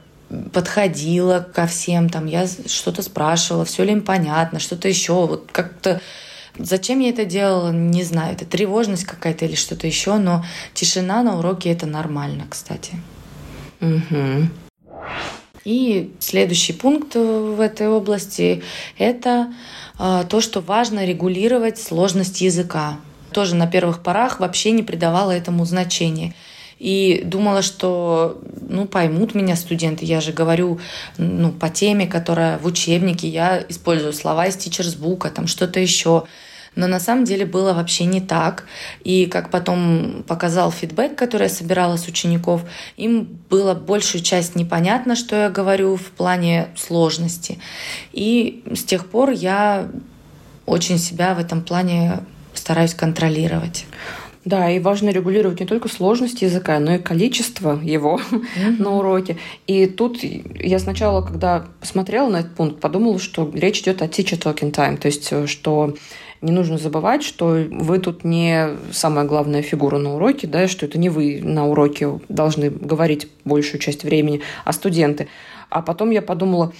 [0.52, 6.00] подходила ко всем, там, я что-то спрашивала, все ли им понятно, что-то еще, вот как-то
[6.58, 8.34] Зачем я это делала, не знаю.
[8.34, 13.00] Это тревожность какая-то или что-то еще, но тишина на уроке это нормально, кстати.
[13.80, 14.48] Угу.
[15.64, 18.62] И следующий пункт в этой области–
[18.98, 19.52] это
[19.98, 22.98] а, то, что важно регулировать сложность языка.
[23.32, 26.34] Тоже на первых порах вообще не придавала этому значения.
[26.78, 30.06] И думала, что ну, поймут меня студенты.
[30.06, 30.80] Я же говорю
[31.18, 33.28] ну, по теме, которая в учебнике.
[33.28, 36.24] Я использую слова из тичерсбука, там что-то еще.
[36.76, 38.64] Но на самом деле было вообще не так.
[39.02, 42.62] И как потом показал фидбэк, который я собирала с учеников,
[42.96, 47.58] им было большую часть непонятно, что я говорю в плане сложности.
[48.12, 49.88] И с тех пор я
[50.66, 52.20] очень себя в этом плане
[52.54, 53.86] стараюсь контролировать.
[54.44, 58.76] Да, и важно регулировать не только сложность языка, но и количество его mm-hmm.
[58.82, 59.36] на уроке.
[59.66, 64.40] И тут я сначала, когда посмотрела на этот пункт, подумала, что речь идет о teacher
[64.40, 65.94] talking time, то есть э, что
[66.42, 70.98] не нужно забывать, что вы тут не самая главная фигура на уроке, да, что это
[70.98, 75.28] не вы на уроке должны говорить большую часть времени, а студенты.
[75.68, 76.72] А потом я подумала,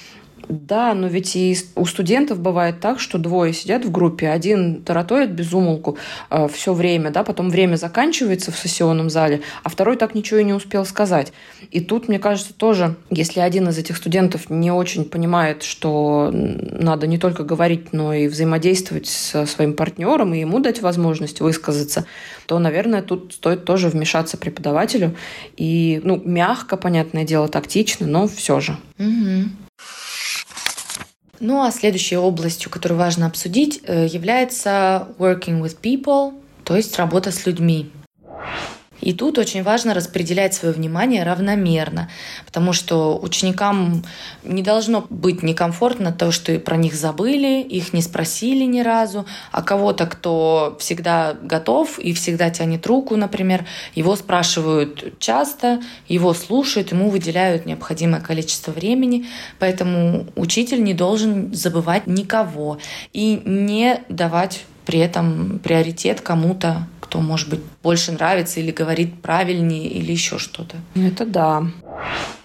[0.50, 5.30] да, но ведь и у студентов бывает так, что двое сидят в группе, один тараторит
[5.30, 5.96] без умолку
[6.28, 10.44] э, все время, да, потом время заканчивается в сессионном зале, а второй так ничего и
[10.44, 11.32] не успел сказать.
[11.70, 17.06] И тут, мне кажется, тоже, если один из этих студентов не очень понимает, что надо
[17.06, 22.06] не только говорить, но и взаимодействовать со своим партнером и ему дать возможность высказаться,
[22.46, 25.14] то, наверное, тут стоит тоже вмешаться преподавателю
[25.56, 28.76] и, ну, мягко, понятное дело, тактично, но все же.
[28.98, 29.69] Угу.
[31.40, 37.32] Ну а следующей областью, которую важно обсудить, э, является working with people, то есть работа
[37.32, 37.90] с людьми.
[39.00, 42.10] И тут очень важно распределять свое внимание равномерно,
[42.46, 44.04] потому что ученикам
[44.44, 49.62] не должно быть некомфортно то, что про них забыли, их не спросили ни разу, а
[49.62, 57.10] кого-то, кто всегда готов и всегда тянет руку, например, его спрашивают часто, его слушают, ему
[57.10, 59.26] выделяют необходимое количество времени,
[59.58, 62.78] поэтому учитель не должен забывать никого
[63.12, 69.88] и не давать при этом приоритет кому-то, кто, может быть, больше нравится или говорит правильнее
[69.88, 70.76] или еще что-то.
[70.94, 71.66] Это да.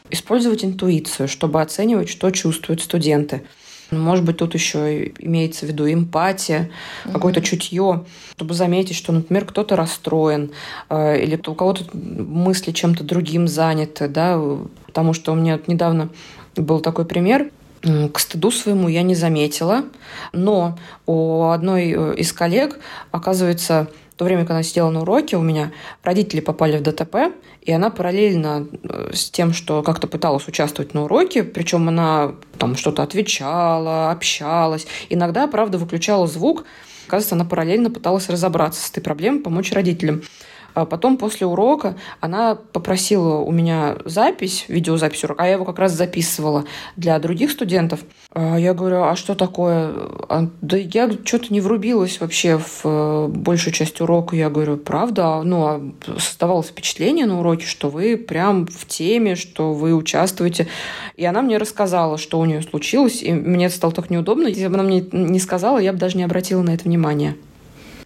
[0.09, 3.43] Использовать интуицию, чтобы оценивать, что чувствуют студенты.
[3.91, 6.71] Может быть, тут еще имеется в виду эмпатия,
[7.05, 7.13] угу.
[7.13, 10.51] какое-то чутье, чтобы заметить, что, например, кто-то расстроен,
[10.89, 14.41] э, или у кого-то мысли чем-то другим заняты, да,
[14.87, 16.09] потому что у меня недавно
[16.55, 17.51] был такой пример.
[17.85, 19.85] К стыду своему я не заметила,
[20.33, 22.79] но у одной э, из коллег,
[23.11, 25.71] оказывается, в то время, когда она сидела на уроке, у меня
[26.01, 31.03] родители попали в ДТП, и она параллельно э, с тем, что как-то пыталась участвовать на
[31.03, 36.65] уроке, причем она там что-то отвечала, общалась, иногда, правда, выключала звук,
[37.07, 40.23] Оказывается, она параллельно пыталась разобраться с этой проблемой, помочь родителям.
[40.75, 45.79] А потом после урока она попросила у меня запись, видеозапись урока, а я его как
[45.79, 46.65] раз записывала
[46.97, 48.01] для других студентов.
[48.33, 49.93] А я говорю, а что такое?
[50.27, 54.35] А, да я что-то не врубилась вообще в э, большую часть урока.
[54.35, 55.41] Я говорю, правда?
[55.43, 60.67] Ну, создавалось впечатление на уроке, что вы прям в теме, что вы участвуете.
[61.15, 64.47] И она мне рассказала, что у нее случилось, и мне это стало так неудобно.
[64.47, 67.37] Если бы она мне не сказала, я бы даже не обратила на это внимания.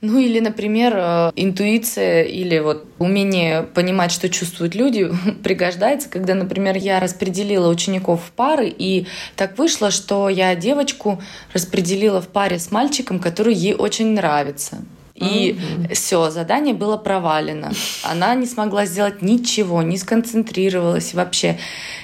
[0.01, 5.11] Ну или, например, э, интуиция или вот умение понимать, что чувствуют люди,
[5.43, 11.21] пригождается, когда, например, я распределила учеников в пары, и так вышло, что я девочку
[11.53, 14.77] распределила в паре с мальчиком, который ей очень нравится.
[15.15, 15.93] И mm-hmm.
[15.95, 17.73] все, задание было провалено.
[18.03, 21.59] Она не смогла сделать ничего, не сконцентрировалась вообще.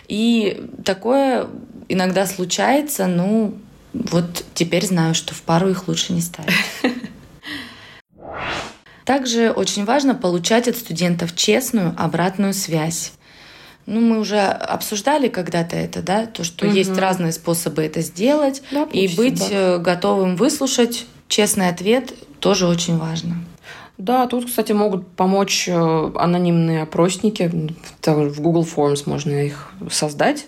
[0.10, 1.48] И такое
[1.88, 3.56] иногда случается, ну,
[3.94, 6.54] вот теперь знаю, что в пару их лучше не ставить.
[9.06, 13.14] Также очень важно получать от студентов честную обратную связь.
[13.86, 16.76] Ну, мы уже обсуждали когда-то это, да, то, что угу.
[16.76, 19.48] есть разные способы это сделать, да, и быть.
[19.52, 23.36] Э, готовым выслушать честный ответ тоже очень важно.
[24.00, 27.72] Да, тут, кстати, могут помочь э, анонимные опросники.
[28.04, 30.48] В Google Forms можно их создать.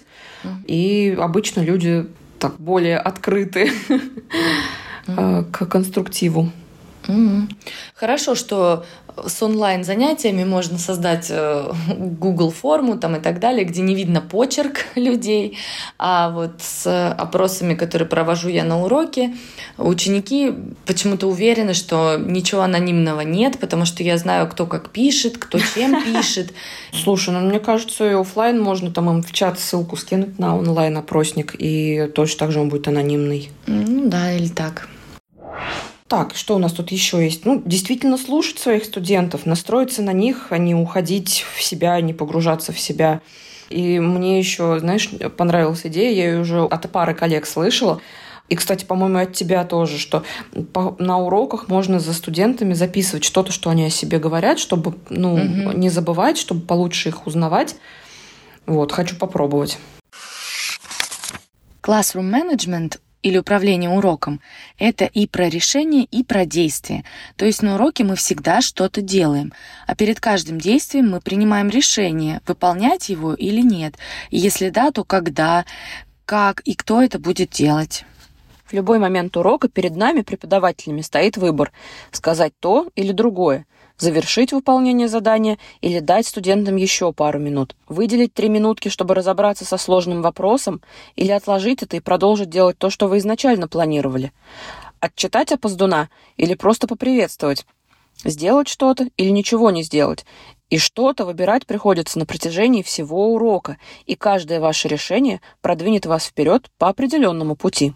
[0.65, 2.07] И обычно люди
[2.39, 3.71] так более открыты
[5.07, 5.51] mm.
[5.51, 6.51] к конструктиву.
[7.07, 7.47] Угу.
[7.95, 8.85] Хорошо, что
[9.25, 14.85] с онлайн-занятиями можно создать э, Google форму там и так далее, где не видно почерк
[14.95, 15.57] людей,
[15.97, 19.35] а вот с опросами, которые провожу я на уроке,
[19.77, 20.53] ученики
[20.85, 26.03] почему-то уверены, что ничего анонимного нет, потому что я знаю, кто как пишет, кто чем
[26.05, 26.53] пишет.
[26.93, 31.55] Слушай, ну мне кажется, и офлайн можно там им в чат ссылку скинуть на онлайн-опросник,
[31.57, 33.49] и точно так же он будет анонимный.
[33.65, 34.87] Ну да, или так.
[36.07, 37.45] Так, что у нас тут еще есть?
[37.45, 42.71] Ну, действительно слушать своих студентов, настроиться на них, а не уходить в себя, не погружаться
[42.71, 43.21] в себя.
[43.69, 48.01] И мне еще, знаешь, понравилась идея, я ее уже от пары коллег слышала,
[48.47, 50.23] и, кстати, по-моему, от тебя тоже, что
[50.99, 55.77] на уроках можно за студентами записывать что-то, что они о себе говорят, чтобы ну, угу.
[55.77, 57.75] не забывать, чтобы получше их узнавать.
[58.65, 59.77] Вот, хочу попробовать.
[61.83, 64.41] Classroom Management или управление уроком—
[64.79, 67.03] это и про решение, и про действие.
[67.35, 69.53] То есть на уроке мы всегда что-то делаем,
[69.85, 73.95] а перед каждым действием мы принимаем решение, выполнять его или нет.
[74.29, 75.65] И если да, то когда,
[76.25, 78.05] как и кто это будет делать.
[78.65, 81.71] В любой момент урока перед нами, преподавателями, стоит выбор—
[82.11, 83.65] сказать то или другое—
[83.97, 89.77] завершить выполнение задания или дать студентам еще пару минут, выделить три минутки, чтобы разобраться со
[89.77, 90.81] сложным вопросом,
[91.15, 94.31] или отложить это и продолжить делать то, что вы изначально планировали.
[94.99, 97.65] Отчитать опоздуна или просто поприветствовать.
[98.23, 100.25] Сделать что-то или ничего не сделать.
[100.69, 106.69] И что-то выбирать приходится на протяжении всего урока, и каждое ваше решение продвинет вас вперед
[106.77, 107.93] по определенному пути.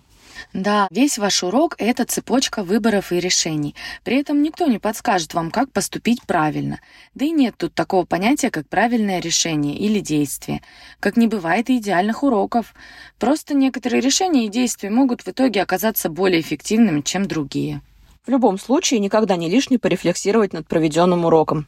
[0.54, 3.76] Да, весь ваш урок— это цепочка выборов и решений.
[4.04, 6.80] При этом никто не подскажет вам, как поступить правильно.
[7.16, 10.62] Да и нет тут такого понятия, как правильное решение или действие.
[11.00, 12.74] Как не бывает и идеальных уроков.
[13.20, 17.82] Просто некоторые решения и действия могут в итоге оказаться более эффективными, чем другие.
[18.26, 21.68] В любом случае, никогда не лишне порефлексировать над проведенным уроком.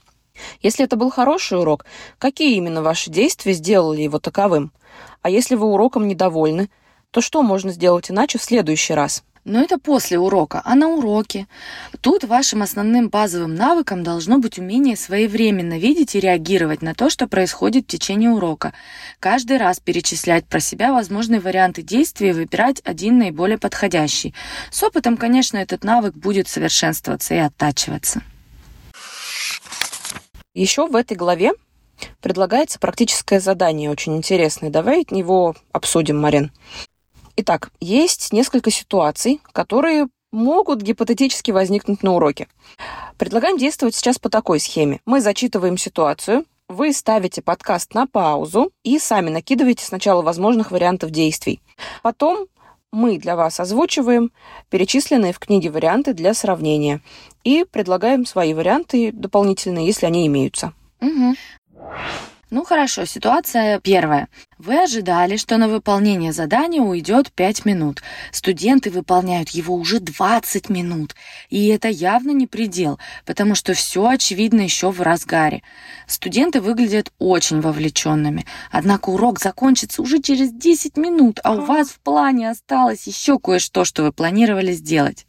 [0.62, 1.86] Если это был хороший урок,
[2.18, 4.72] какие именно ваши действия сделали его таковым?
[5.22, 6.70] А если вы уроком недовольны,
[7.14, 9.24] то что можно сделать иначе в следующий раз?
[9.46, 11.48] Но это после урока, а на уроке.
[12.02, 17.28] Тут вашим основным базовым навыком должно быть умение своевременно видеть и реагировать на то, что
[17.28, 18.74] происходит в течение урока.
[19.20, 24.34] Каждый раз перечислять про себя возможные варианты действий и выбирать один наиболее подходящий.
[24.72, 28.24] С опытом, конечно, этот навык будет совершенствоваться и оттачиваться.
[30.56, 31.52] Еще в этой главе
[32.22, 34.72] предлагается практическое задание, очень интересное.
[34.72, 36.52] Давай его обсудим, Марин.
[37.36, 42.48] Итак, есть несколько ситуаций, которые могут гипотетически возникнуть на уроке.
[43.18, 45.00] Предлагаем действовать сейчас по такой схеме.
[45.06, 51.60] Мы зачитываем ситуацию, вы ставите подкаст на паузу и сами накидываете сначала возможных вариантов действий.
[52.02, 52.48] Потом
[52.92, 54.32] мы для вас озвучиваем
[54.70, 57.02] перечисленные в книге варианты для сравнения
[57.44, 60.74] и предлагаем свои варианты дополнительные, если они имеются.
[61.02, 61.36] Угу.
[62.54, 64.28] Ну хорошо, ситуация первая.
[64.60, 68.04] Вы ожидали, что на выполнение задания уйдет 5 минут.
[68.32, 71.16] Студенты выполняют его уже 20 минут.
[71.50, 75.64] И это явно не предел, потому что все очевидно еще в разгаре.
[76.06, 78.46] Студенты выглядят очень вовлеченными.
[78.70, 83.84] Однако урок закончится уже через 10 минут, а у вас в плане осталось еще кое-что,
[83.84, 85.26] что вы планировали сделать.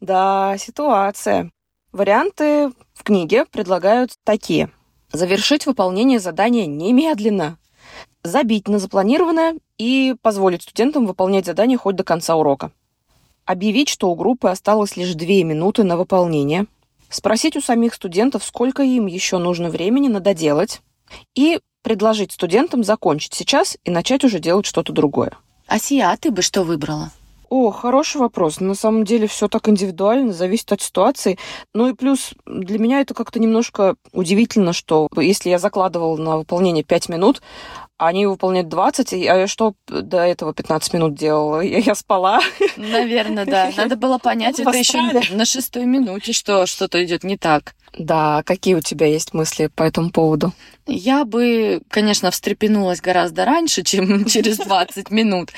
[0.00, 1.48] Да, ситуация.
[1.92, 4.68] Варианты в книге предлагают такие–
[5.16, 7.58] завершить выполнение задания немедленно,
[8.22, 12.70] забить на запланированное и позволить студентам выполнять задание хоть до конца урока.
[13.44, 16.66] Объявить, что у группы осталось лишь две минуты на выполнение.
[17.08, 20.80] Спросить у самих студентов, сколько им еще нужно времени на доделать.
[21.36, 25.32] И предложить студентам закончить сейчас и начать уже делать что-то другое.
[25.68, 27.12] Асия, а ты бы что выбрала?
[27.48, 28.60] О, хороший вопрос.
[28.60, 31.38] На самом деле все так индивидуально, зависит от ситуации.
[31.74, 36.82] Ну и плюс для меня это как-то немножко удивительно, что если я закладывал на выполнение
[36.82, 37.42] 5 минут,
[37.98, 41.60] они выполняют 20, а я что до этого 15 минут делала?
[41.60, 42.40] Я, я спала.
[42.76, 43.70] Наверное, да.
[43.76, 45.00] Надо было понять это еще
[45.32, 47.74] на шестой минуте, что что-то идет не так.
[47.98, 50.52] Да, какие у тебя есть мысли по этому поводу?
[50.86, 55.50] Я бы, конечно, встрепенулась гораздо раньше, чем через 20 минут.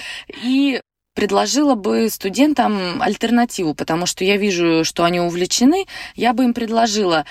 [0.43, 0.80] И
[1.18, 5.86] предложила бы студентам альтернативу, потому что я вижу, что они увлечены.
[6.14, 7.24] Я бы им предложила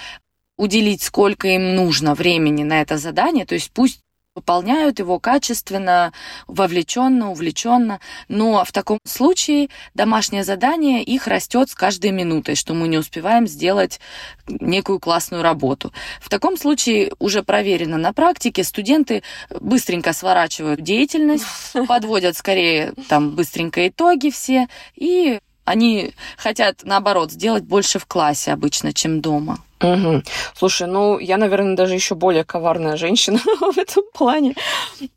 [0.58, 4.02] уделить, сколько им нужно времени на это задание, то есть пусть
[4.38, 6.14] выполняют его качественно,
[6.46, 8.00] вовлеченно, увлеченно.
[8.28, 13.48] Но в таком случае домашнее задание их растет с каждой минутой, что мы не успеваем
[13.48, 14.00] сделать
[14.48, 15.92] некую классную работу.
[16.22, 21.46] В таком случае уже проверено на практике, студенты быстренько сворачивают деятельность,
[21.88, 28.94] подводят скорее там быстренько итоги все, и они хотят, наоборот, сделать больше в классе обычно,
[28.94, 29.64] чем дома.
[29.80, 30.24] Угу.
[30.56, 34.56] Слушай, ну я, наверное, даже еще более коварная женщина в этом плане,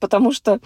[0.01, 0.61] потому что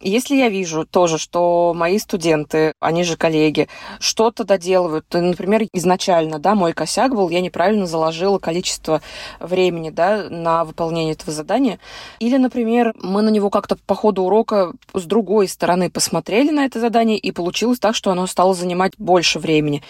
[0.00, 3.68] если я вижу тоже, что мои студенты, они же коллеги,
[4.00, 9.00] что-то доделывают, то, например, изначально, да, мой косяк был, я неправильно заложила количество
[9.40, 11.78] времени, да, на выполнение этого задания,
[12.20, 16.80] или, например, мы на него как-то по ходу урока с другой стороны посмотрели на это
[16.80, 19.82] задание, и получилось так, что оно стало занимать больше времени.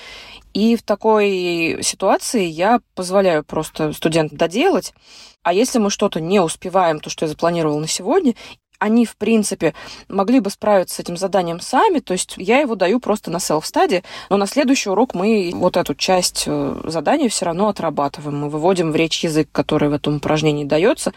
[0.59, 4.93] И в такой ситуации я позволяю просто студентам доделать.
[5.45, 8.35] А если мы что-то не успеваем, то, что я запланировала на сегодня,
[8.79, 9.75] они, в принципе,
[10.09, 14.05] могли бы справиться с этим заданием сами, то есть я его даю просто на селф-стаде,
[14.31, 18.39] но на следующий урок мы вот эту часть э, задания все равно отрабатываем.
[18.41, 21.13] Мы выводим в речь язык, который в этом упражнении дается,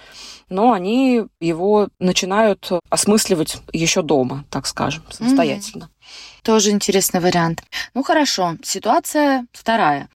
[0.49, 5.86] но они его начинают осмысливать еще дома, так скажем, самостоятельно.
[5.86, 6.43] Mm-hmm.
[6.43, 7.64] Тоже интересный вариант.
[7.93, 10.09] Ну хорошо, ситуация вторая.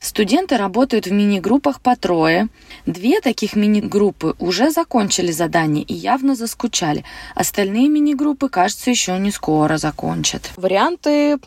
[0.00, 2.48] Студенты работают в мини-группах по трое.
[2.86, 7.04] Две таких мини-группы уже закончили задание и явно заскучали.
[7.34, 10.52] Остальные мини-группы, кажется, еще не скоро закончат.
[10.56, 11.38] Варианты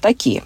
[0.00, 0.44] такие.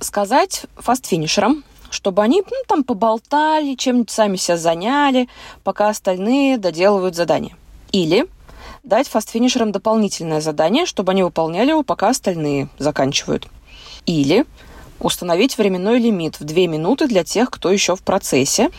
[0.00, 5.28] Сказать фаст-финишерам, чтобы они ну, там поболтали, чем-нибудь сами себя заняли,
[5.64, 7.56] пока остальные доделывают задание.
[7.90, 8.26] Или
[8.82, 13.48] дать фастфинишерам дополнительное задание, чтобы они выполняли его, пока остальные заканчивают.
[14.04, 14.44] Или
[15.00, 18.70] установить временной лимит в 2 минуты для тех, кто еще в процессе.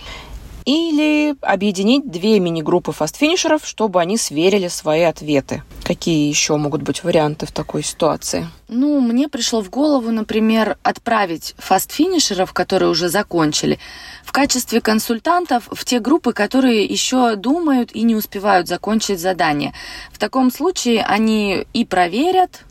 [0.66, 5.64] Или объединить две мини-группы фастфинишеров, чтобы они сверили свои ответы.
[5.84, 8.48] Какие еще могут быть варианты в такой ситуации?
[8.68, 13.80] Ну, мне пришло в голову, например, отправить фастфинишеров, которые уже закончили,
[14.24, 19.74] в качестве консультантов в те группы, которые еще думают и не успевают закончить задание.
[20.12, 22.66] В таком случае они и проверят,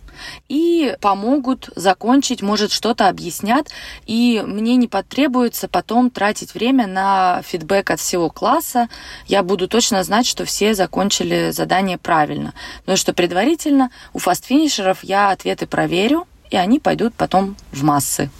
[0.48, 3.68] и помогут закончить, может, что-то объяснят,
[4.06, 8.88] и мне не потребуется потом тратить время на фидбэк от всего класса.
[9.26, 12.54] Я буду точно знать, что все закончили задание правильно.
[12.80, 18.30] Потому что предварительно у фастфинишеров я ответы проверю, и они пойдут потом в массы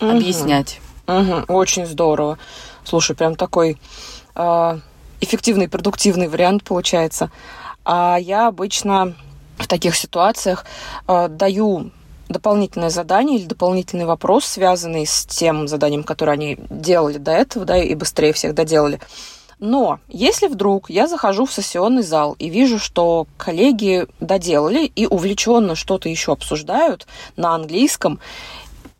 [0.00, 0.10] угу.
[0.10, 0.80] объяснять.
[1.06, 1.44] Угу.
[1.48, 2.38] Очень здорово.
[2.84, 3.78] Слушай, прям такой
[4.34, 4.78] э,
[5.20, 7.30] эффективный, продуктивный вариант получается.
[7.84, 9.14] А я обычно
[9.58, 10.64] в таких ситуациях
[11.06, 11.90] э, даю
[12.28, 17.78] дополнительное задание или дополнительный вопрос, связанный с тем заданием, которое они делали до этого, да,
[17.78, 19.00] и быстрее всех доделали.
[19.58, 25.74] Но если вдруг я захожу в сессионный зал и вижу, что коллеги доделали и увлеченно
[25.74, 27.06] что-то еще обсуждают
[27.36, 28.20] на английском,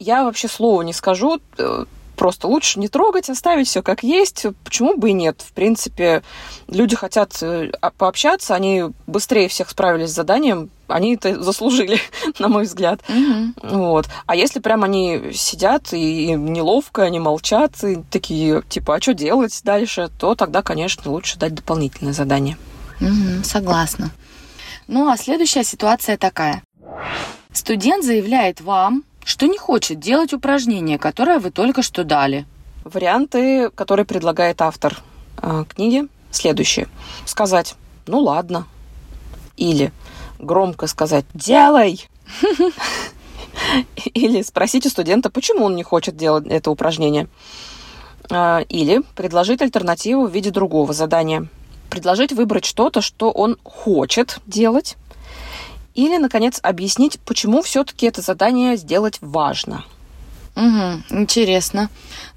[0.01, 1.85] я вообще слова не скажу, э,
[2.19, 4.45] просто лучше не трогать, оставить все как есть.
[4.64, 5.43] Почему бы и нет?
[5.47, 6.23] В принципе,
[6.66, 11.99] люди хотят э, пообщаться, они быстрее всех справились с заданием, они это заслужили,
[12.39, 13.01] на мой взгляд.
[13.09, 13.77] Угу.
[13.77, 14.07] Вот.
[14.27, 19.59] А если прям они сидят и неловко, они молчат, и такие, типа, а что делать
[19.64, 22.59] дальше, то тогда, конечно, лучше дать дополнительное задание.
[23.01, 24.11] Угу, согласна.
[24.89, 26.62] Ну, а следующая ситуация такая.
[27.53, 32.47] Студент заявляет вам, что не хочет делать упражнение, которое вы только что дали.
[32.83, 35.03] Варианты, которые предлагает автор
[35.43, 36.89] э, книги, следующие.
[37.26, 37.74] Сказать
[38.07, 38.66] «ну ладно»
[39.59, 39.93] или
[40.39, 42.09] громко сказать «делай».
[44.14, 47.29] Или спросить у студента, почему он не хочет делать это упражнение.
[48.31, 51.49] Э, или предложить альтернативу в виде другого задания.
[51.91, 54.97] Предложить выбрать что-то, что он хочет делать,
[55.95, 59.84] или, наконец, объяснить, почему все-таки это задание сделать важно.
[60.57, 61.89] Угу, интересно.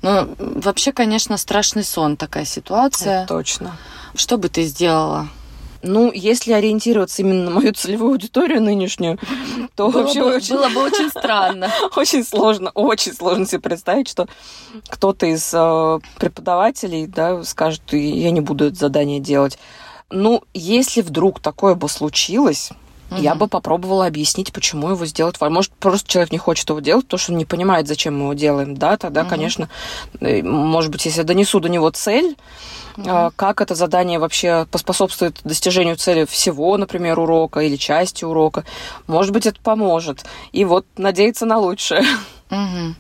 [0.02, 3.24] Ну, вообще, конечно, страшный сон такая ситуация.
[3.24, 3.78] Это точно.
[4.16, 5.28] Что бы ты сделала?
[5.84, 9.18] Ну, если ориентироваться именно на мою целевую аудиторию нынешнюю,
[9.76, 10.56] то было вообще бы, очень...
[10.56, 11.72] было бы очень странно.
[11.96, 14.28] очень сложно, очень сложно себе представить, что
[14.88, 19.58] кто-то из э, преподавателей да, скажет, я не буду это задание делать.
[20.12, 22.72] Ну, если вдруг такое бы случилось,
[23.12, 23.20] Угу.
[23.20, 25.36] Я бы попробовала объяснить, почему его сделать.
[25.40, 28.34] Может, просто человек не хочет его делать, потому что он не понимает, зачем мы его
[28.34, 28.76] делаем.
[28.76, 29.30] Да, тогда, угу.
[29.30, 29.70] конечно,
[30.22, 32.38] э, может быть, если я донесу до него цель,
[32.96, 33.32] угу.
[33.36, 38.64] как это задание вообще поспособствует достижению цели всего, например, урока или части урока,
[39.08, 40.24] может быть, это поможет.
[40.54, 42.04] И вот надеяться на лучшее.
[42.50, 42.96] Угу.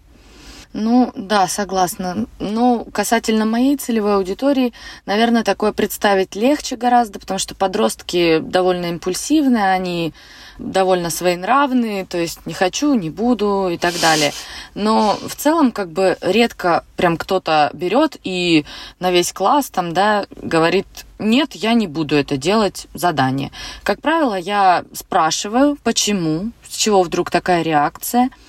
[0.73, 2.27] Ну, да, согласна.
[2.39, 4.73] Ну, касательно моей целевой аудитории,
[5.05, 10.13] наверное, такое представить легче гораздо, потому что подростки довольно импульсивные, они
[10.59, 14.31] довольно своенравные, то есть не хочу, не буду и так далее.
[14.73, 18.65] Но в целом как бы редко прям кто-то берет и
[18.99, 20.87] на весь класс там, да, говорит,
[21.19, 23.51] нет, я не буду это делать, задание.
[23.83, 28.29] Как правило, я спрашиваю, почему, с чего вдруг такая реакция–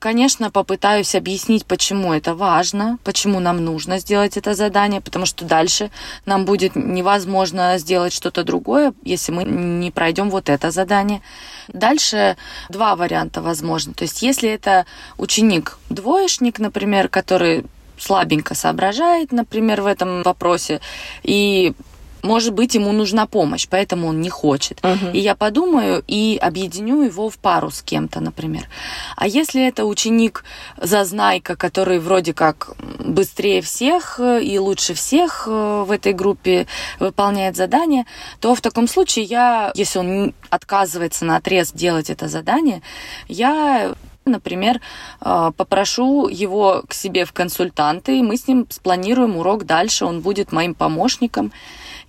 [0.00, 5.90] Конечно, попытаюсь объяснить, почему это важно, почему нам нужно сделать это задание, потому что дальше
[6.24, 11.20] нам будет невозможно сделать что-то другое, если мы не пройдем вот это задание.
[11.68, 12.38] Дальше
[12.70, 13.92] два варианта возможно.
[13.92, 14.86] То есть если это
[15.18, 17.66] ученик двоечник, например, который
[17.98, 20.80] слабенько соображает, например, в этом вопросе,
[21.22, 21.74] и
[22.22, 24.80] может быть, ему нужна помощь, поэтому он не хочет.
[24.80, 25.12] Uh-huh.
[25.12, 28.68] И я подумаю и объединю его в пару с кем-то, например.
[29.16, 30.44] А если это ученик
[30.76, 36.66] зазнайка, который вроде как быстрее всех и лучше всех э, в этой группе
[36.98, 38.06] выполняет задание,
[38.40, 42.82] то в таком случае я, если он отказывается на отрез делать это задание,
[43.28, 43.94] я
[44.24, 44.80] например,
[45.20, 50.20] э, попрошу его к себе в консультанты, и мы с ним спланируем урок дальше, он
[50.20, 51.52] будет моим помощником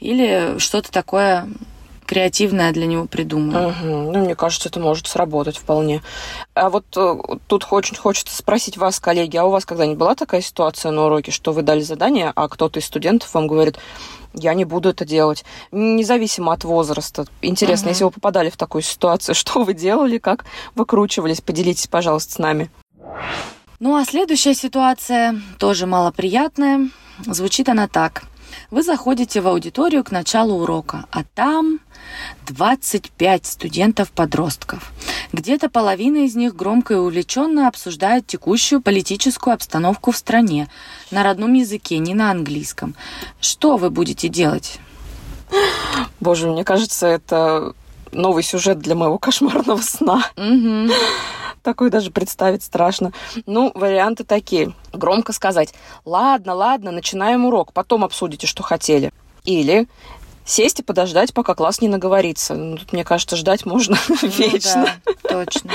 [0.02, 1.47] или что-то такое
[2.06, 3.70] креативное для него придумаю.
[3.70, 4.12] Угу.
[4.12, 6.02] Ну, мне кажется, это может сработать вполне.
[6.54, 7.16] А вот э,
[7.47, 11.32] тут очень хочется спросить вас, коллеги, а у вас когда-нибудь была такая ситуация на уроке,
[11.32, 13.78] что вы дали задание, а кто-то из студентов вам говорит,
[14.34, 17.26] я не буду это делать, независимо от возраста.
[17.41, 17.91] Интересно, угу.
[17.91, 20.43] если вы попадали в такую ситуацию, что вы делали, как
[20.76, 21.39] выкручивались?
[21.39, 22.70] Поделитесь, пожалуйста, с нами.
[23.80, 26.89] Ну а следующая ситуация тоже малоприятная.
[27.26, 28.24] Звучит она так.
[28.70, 31.80] Вы заходите в аудиторию к началу урока, а там
[32.47, 34.91] 25 студентов-подростков.
[35.34, 40.68] Где-то половина из них громко и увлеченно обсуждает текущую политическую обстановку в стране
[41.12, 42.95] на родном языке, не на английском.
[43.39, 44.80] Что вы будете делать?
[46.20, 47.74] Боже, мне кажется, это
[48.12, 50.24] новый сюжет для моего кошмарного сна.
[50.36, 50.93] Угу.
[51.64, 53.12] Такой даже представить страшно.
[53.45, 54.74] Ну, варианты такие.
[54.93, 55.74] Громко сказать,
[56.05, 59.12] ладно, ладно, начинаем урок, потом обсудите, что хотели.
[59.43, 59.88] Или
[60.43, 62.55] сесть и подождать, пока класс не наговорится.
[62.55, 64.88] Ну, тут, мне кажется, ждать можно ну, вечно.
[65.05, 65.72] Да, точно.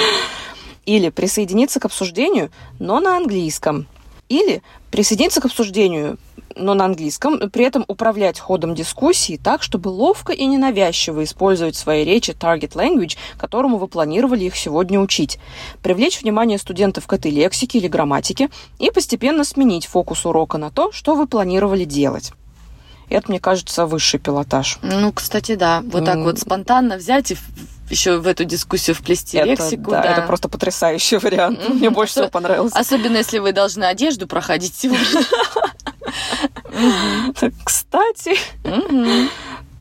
[0.87, 3.87] Или присоединиться к обсуждению, но на английском.
[4.29, 6.18] Или присоединиться к обсуждению
[6.57, 11.79] но на английском, при этом управлять ходом дискуссии так, чтобы ловко и ненавязчиво использовать в
[11.79, 15.39] своей речи target language, которому вы планировали их сегодня учить,
[15.83, 18.49] привлечь внимание студентов к этой лексике или грамматике
[18.79, 22.33] и постепенно сменить фокус урока на то, что вы планировали делать.
[23.09, 24.78] Это, мне кажется, высший пилотаж.
[24.82, 25.82] Ну, кстати, да.
[25.84, 27.36] Вот так вот спонтанно взять и
[27.88, 29.92] еще в эту дискуссию вплести это, лексику.
[29.92, 31.61] Да, да, это просто потрясающий вариант.
[31.61, 31.74] Mm-hmm.
[31.74, 32.76] Мне больше всего понравился.
[32.78, 35.22] Особенно, если вы должны одежду проходить сегодня.
[37.64, 38.36] Кстати.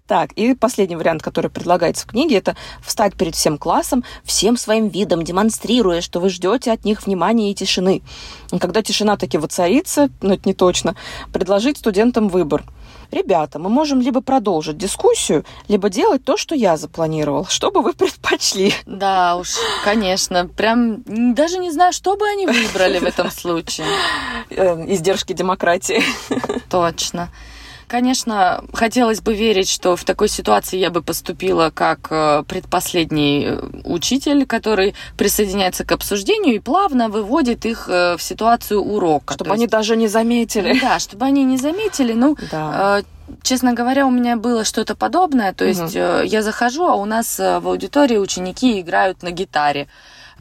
[0.07, 4.88] Так, и последний вариант, который предлагается в книге, это встать перед всем классом, всем своим
[4.88, 8.03] видом, демонстрируя, что вы ждете от них внимания и тишины.
[8.51, 10.95] И когда тишина таки воцарится, но ну, это не точно,
[11.34, 12.63] предложить студентам выбор.
[13.12, 17.45] Ребята, мы можем либо продолжить дискуссию, либо делать то, что я запланировал.
[17.45, 18.74] Что бы вы предпочли?
[18.86, 20.47] Да уж, конечно.
[20.47, 23.88] Прям даже не знаю, что бы они выбрали в этом случае.
[24.49, 26.03] Э, издержки демократии.
[26.70, 27.30] Точно.
[27.88, 33.59] Конечно, хотелось бы верить, что в такой ситуации я бы поступила как э, предпоследний э,
[33.83, 39.36] учитель, который присоединяется к обсуждению и плавно выводит их э, в ситуацию урока.
[39.36, 40.79] Чтобы они даже не заметили.
[40.81, 42.13] Да, чтобы они не заметили.
[42.13, 43.03] Ну, да.
[43.41, 45.53] Честно говоря, у меня было что-то подобное.
[45.53, 46.23] То есть угу.
[46.23, 49.88] я захожу, а у нас в аудитории ученики играют на гитаре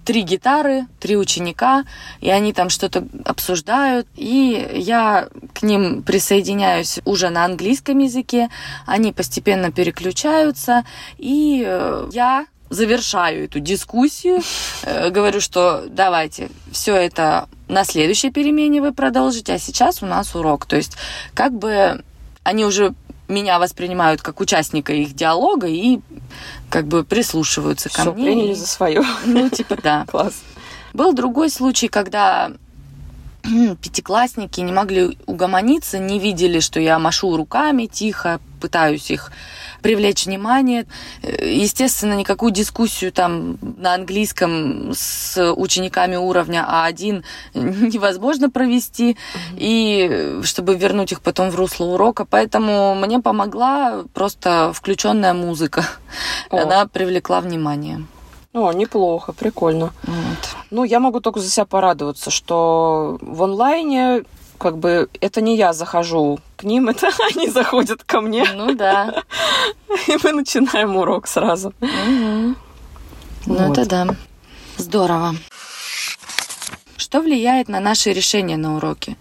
[0.05, 1.85] три гитары, три ученика,
[2.21, 8.49] и они там что-то обсуждают, и я к ним присоединяюсь уже на английском языке,
[8.87, 10.85] они постепенно переключаются,
[11.19, 14.43] и э, я завершаю эту дискуссию,
[14.83, 20.35] э, говорю, что давайте все это на следующей перемене вы продолжите, а сейчас у нас
[20.35, 20.67] урок.
[20.67, 20.97] То есть
[21.35, 22.03] как бы
[22.43, 22.95] они уже
[23.29, 26.01] меня воспринимают как участника их диалога и
[26.71, 28.25] как бы прислушиваются ко Все, мне.
[28.25, 29.03] приняли за свое.
[29.25, 30.05] Ну, типа, да.
[30.11, 30.35] Класс.
[30.93, 32.53] Был другой случай, когда
[33.83, 39.33] пятиклассники не могли угомониться, не видели, что я машу руками тихо, пытаюсь их
[39.85, 40.87] привлечь внимание.
[41.23, 47.23] Естественно, никакую дискуссию там на английском с учениками уровня А1
[47.53, 49.19] невозможно провести,
[49.59, 52.25] и чтобы вернуть их потом в русло урока.
[52.25, 55.85] Поэтому мне помогла просто включенная музыка.
[56.49, 56.63] О.
[56.63, 58.07] Она привлекла внимание.
[58.55, 59.93] О, неплохо, прикольно.
[60.05, 60.57] Вот.
[60.71, 64.23] Ну, я могу только за себя порадоваться, что в онлайне
[64.65, 68.47] как бы это не я захожу к ним, это они заходят ко мне.
[68.55, 69.23] Ну да.
[70.09, 71.75] И мы начинаем урок сразу.
[71.83, 72.55] Угу.
[73.45, 73.59] Вот.
[73.61, 74.07] Ну это да.
[74.79, 75.37] Здорово.
[76.97, 79.19] Что влияет на наши решения на уроке?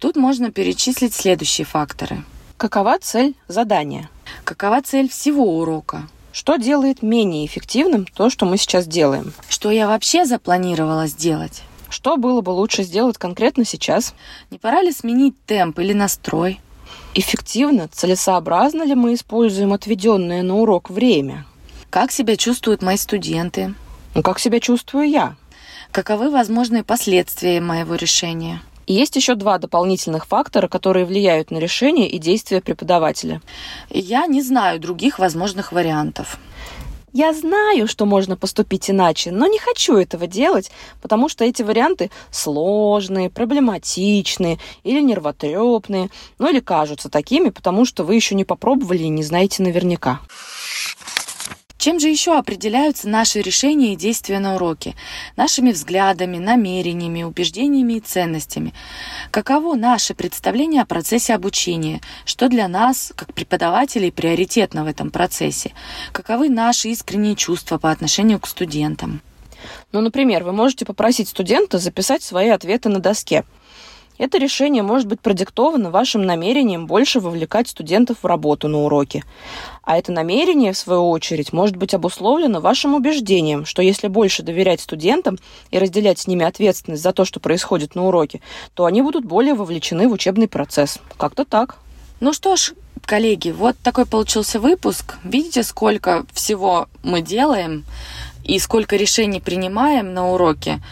[0.00, 2.24] Тут можно перечислить следующие факторы.
[2.56, 4.10] Какова цель задания?
[4.42, 6.08] Какова цель всего урока?
[6.32, 9.32] Что делает менее эффективным то, что мы сейчас делаем?
[9.48, 11.62] Что я вообще запланировала сделать?
[11.90, 14.14] Что было бы лучше сделать конкретно сейчас?
[14.50, 16.60] Не пора ли сменить темп или настрой?
[17.14, 21.44] Эффективно, целесообразно ли мы используем отведенное на урок время?
[21.90, 23.74] Как себя чувствуют мои студенты?
[24.14, 25.34] Ну, как себя чувствую я?
[25.90, 28.62] Каковы возможные последствия моего решения?
[28.86, 33.42] И есть еще два дополнительных фактора, которые влияют на решение и действия преподавателя.
[33.88, 36.38] Я не знаю других возможных вариантов.
[37.12, 40.70] Я знаю, что можно поступить иначе, но не хочу этого делать,
[41.02, 48.14] потому что эти варианты сложные, проблематичные или нервотрепные, ну или кажутся такими, потому что вы
[48.14, 50.20] еще не попробовали и не знаете наверняка.
[51.80, 54.94] Чем же еще определяются наши решения и действия на уроке?
[55.36, 58.74] Нашими взглядами, намерениями, убеждениями и ценностями.
[59.30, 62.02] Каково наше представление о процессе обучения?
[62.26, 65.72] Что для нас, как преподавателей, приоритетно в этом процессе?
[66.12, 69.22] Каковы наши искренние чувства по отношению к студентам?
[69.90, 73.44] Ну, например, вы можете попросить студента записать свои ответы на доске.
[74.20, 79.24] Это решение может быть продиктовано вашим намерением больше вовлекать студентов в работу на уроке.
[79.82, 84.82] А это намерение, в свою очередь, может быть обусловлено вашим убеждением, что если больше доверять
[84.82, 85.38] студентам
[85.70, 88.42] и разделять с ними ответственность за то, что происходит на уроке,
[88.74, 90.98] то они будут более вовлечены в учебный процесс.
[91.16, 91.78] Как-то так.
[92.20, 92.74] Ну что ж,
[93.06, 95.16] коллеги, вот такой получился выпуск.
[95.24, 97.86] Видите, сколько всего мы делаем
[98.44, 100.82] и сколько решений принимаем на уроке.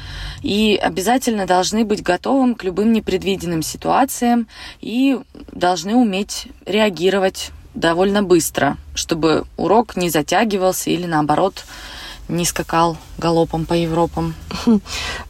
[0.42, 4.48] И обязательно должны быть готовым к любым непредвиденным ситуациям
[4.80, 5.18] и
[5.52, 11.64] должны уметь реагировать довольно быстро, чтобы урок не затягивался или наоборот
[12.28, 14.34] не скакал галопом по Европам.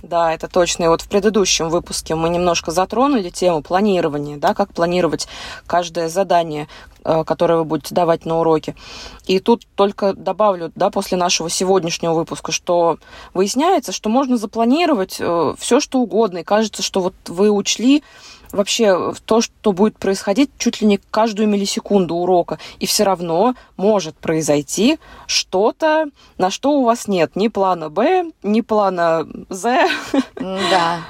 [0.02, 0.84] Да, это точно.
[0.84, 5.28] И вот в предыдущем выпуске мы немножко затронули тему планирования, да, как планировать
[5.66, 6.66] каждое задание,
[7.24, 8.74] которые вы будете давать на уроке.
[9.26, 12.98] И тут только добавлю, да, после нашего сегодняшнего выпуска, что
[13.34, 18.02] выясняется, что можно запланировать э, все, что угодно, и кажется, что вот вы учли
[18.52, 22.58] вообще то, что будет происходить чуть ли не каждую миллисекунду урока.
[22.78, 26.06] И все равно может произойти что-то,
[26.38, 29.88] на что у вас нет ни плана Б, ни плана З.
[30.36, 31.00] Да.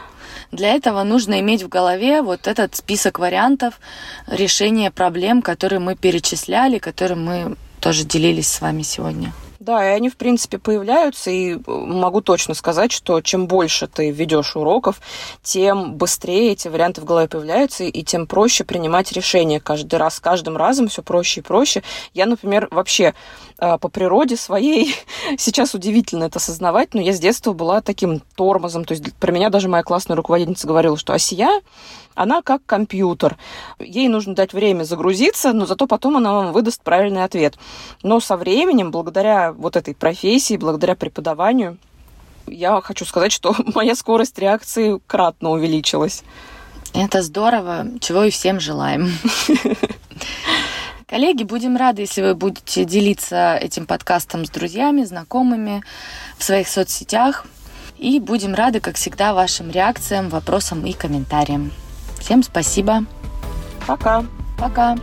[0.50, 3.80] Для этого нужно иметь в голове вот этот список вариантов
[4.26, 9.32] решения проблем, которые мы перечисляли, которые мы тоже делились с вами сегодня.
[9.60, 14.12] Да, и они, в принципе, появляются, и э, могу точно сказать, что чем больше ты
[14.12, 15.00] ведешь уроков,
[15.42, 20.16] тем быстрее эти варианты в голове появляются, и тем проще принимать решения каждый раз.
[20.16, 21.82] С каждым разом все проще и проще.
[22.14, 23.14] Я, например, вообще
[23.58, 24.94] э, по природе своей,
[25.38, 28.84] сейчас удивительно это осознавать, но я с детства была таким тормозом.
[28.84, 31.50] То есть про меня даже моя классная руководительница говорила, что Асия
[32.18, 33.38] она как компьютер.
[33.78, 37.56] Ей нужно дать время загрузиться, но зато потом она вам выдаст правильный ответ.
[38.02, 41.78] Но со временем, благодаря вот этой профессии, благодаря преподаванию,
[42.48, 46.24] я хочу сказать, что моя скорость реакции кратно увеличилась.
[46.92, 49.12] Это здорово, чего и всем желаем.
[51.06, 55.84] Коллеги, будем рады, если вы будете делиться этим подкастом с друзьями, знакомыми
[56.36, 57.46] в своих соцсетях.
[57.96, 61.70] И будем рады, как всегда, вашим реакциям, вопросам и комментариям.
[62.18, 63.04] Всем спасибо.
[63.86, 64.24] Пока.
[64.58, 64.96] Пока.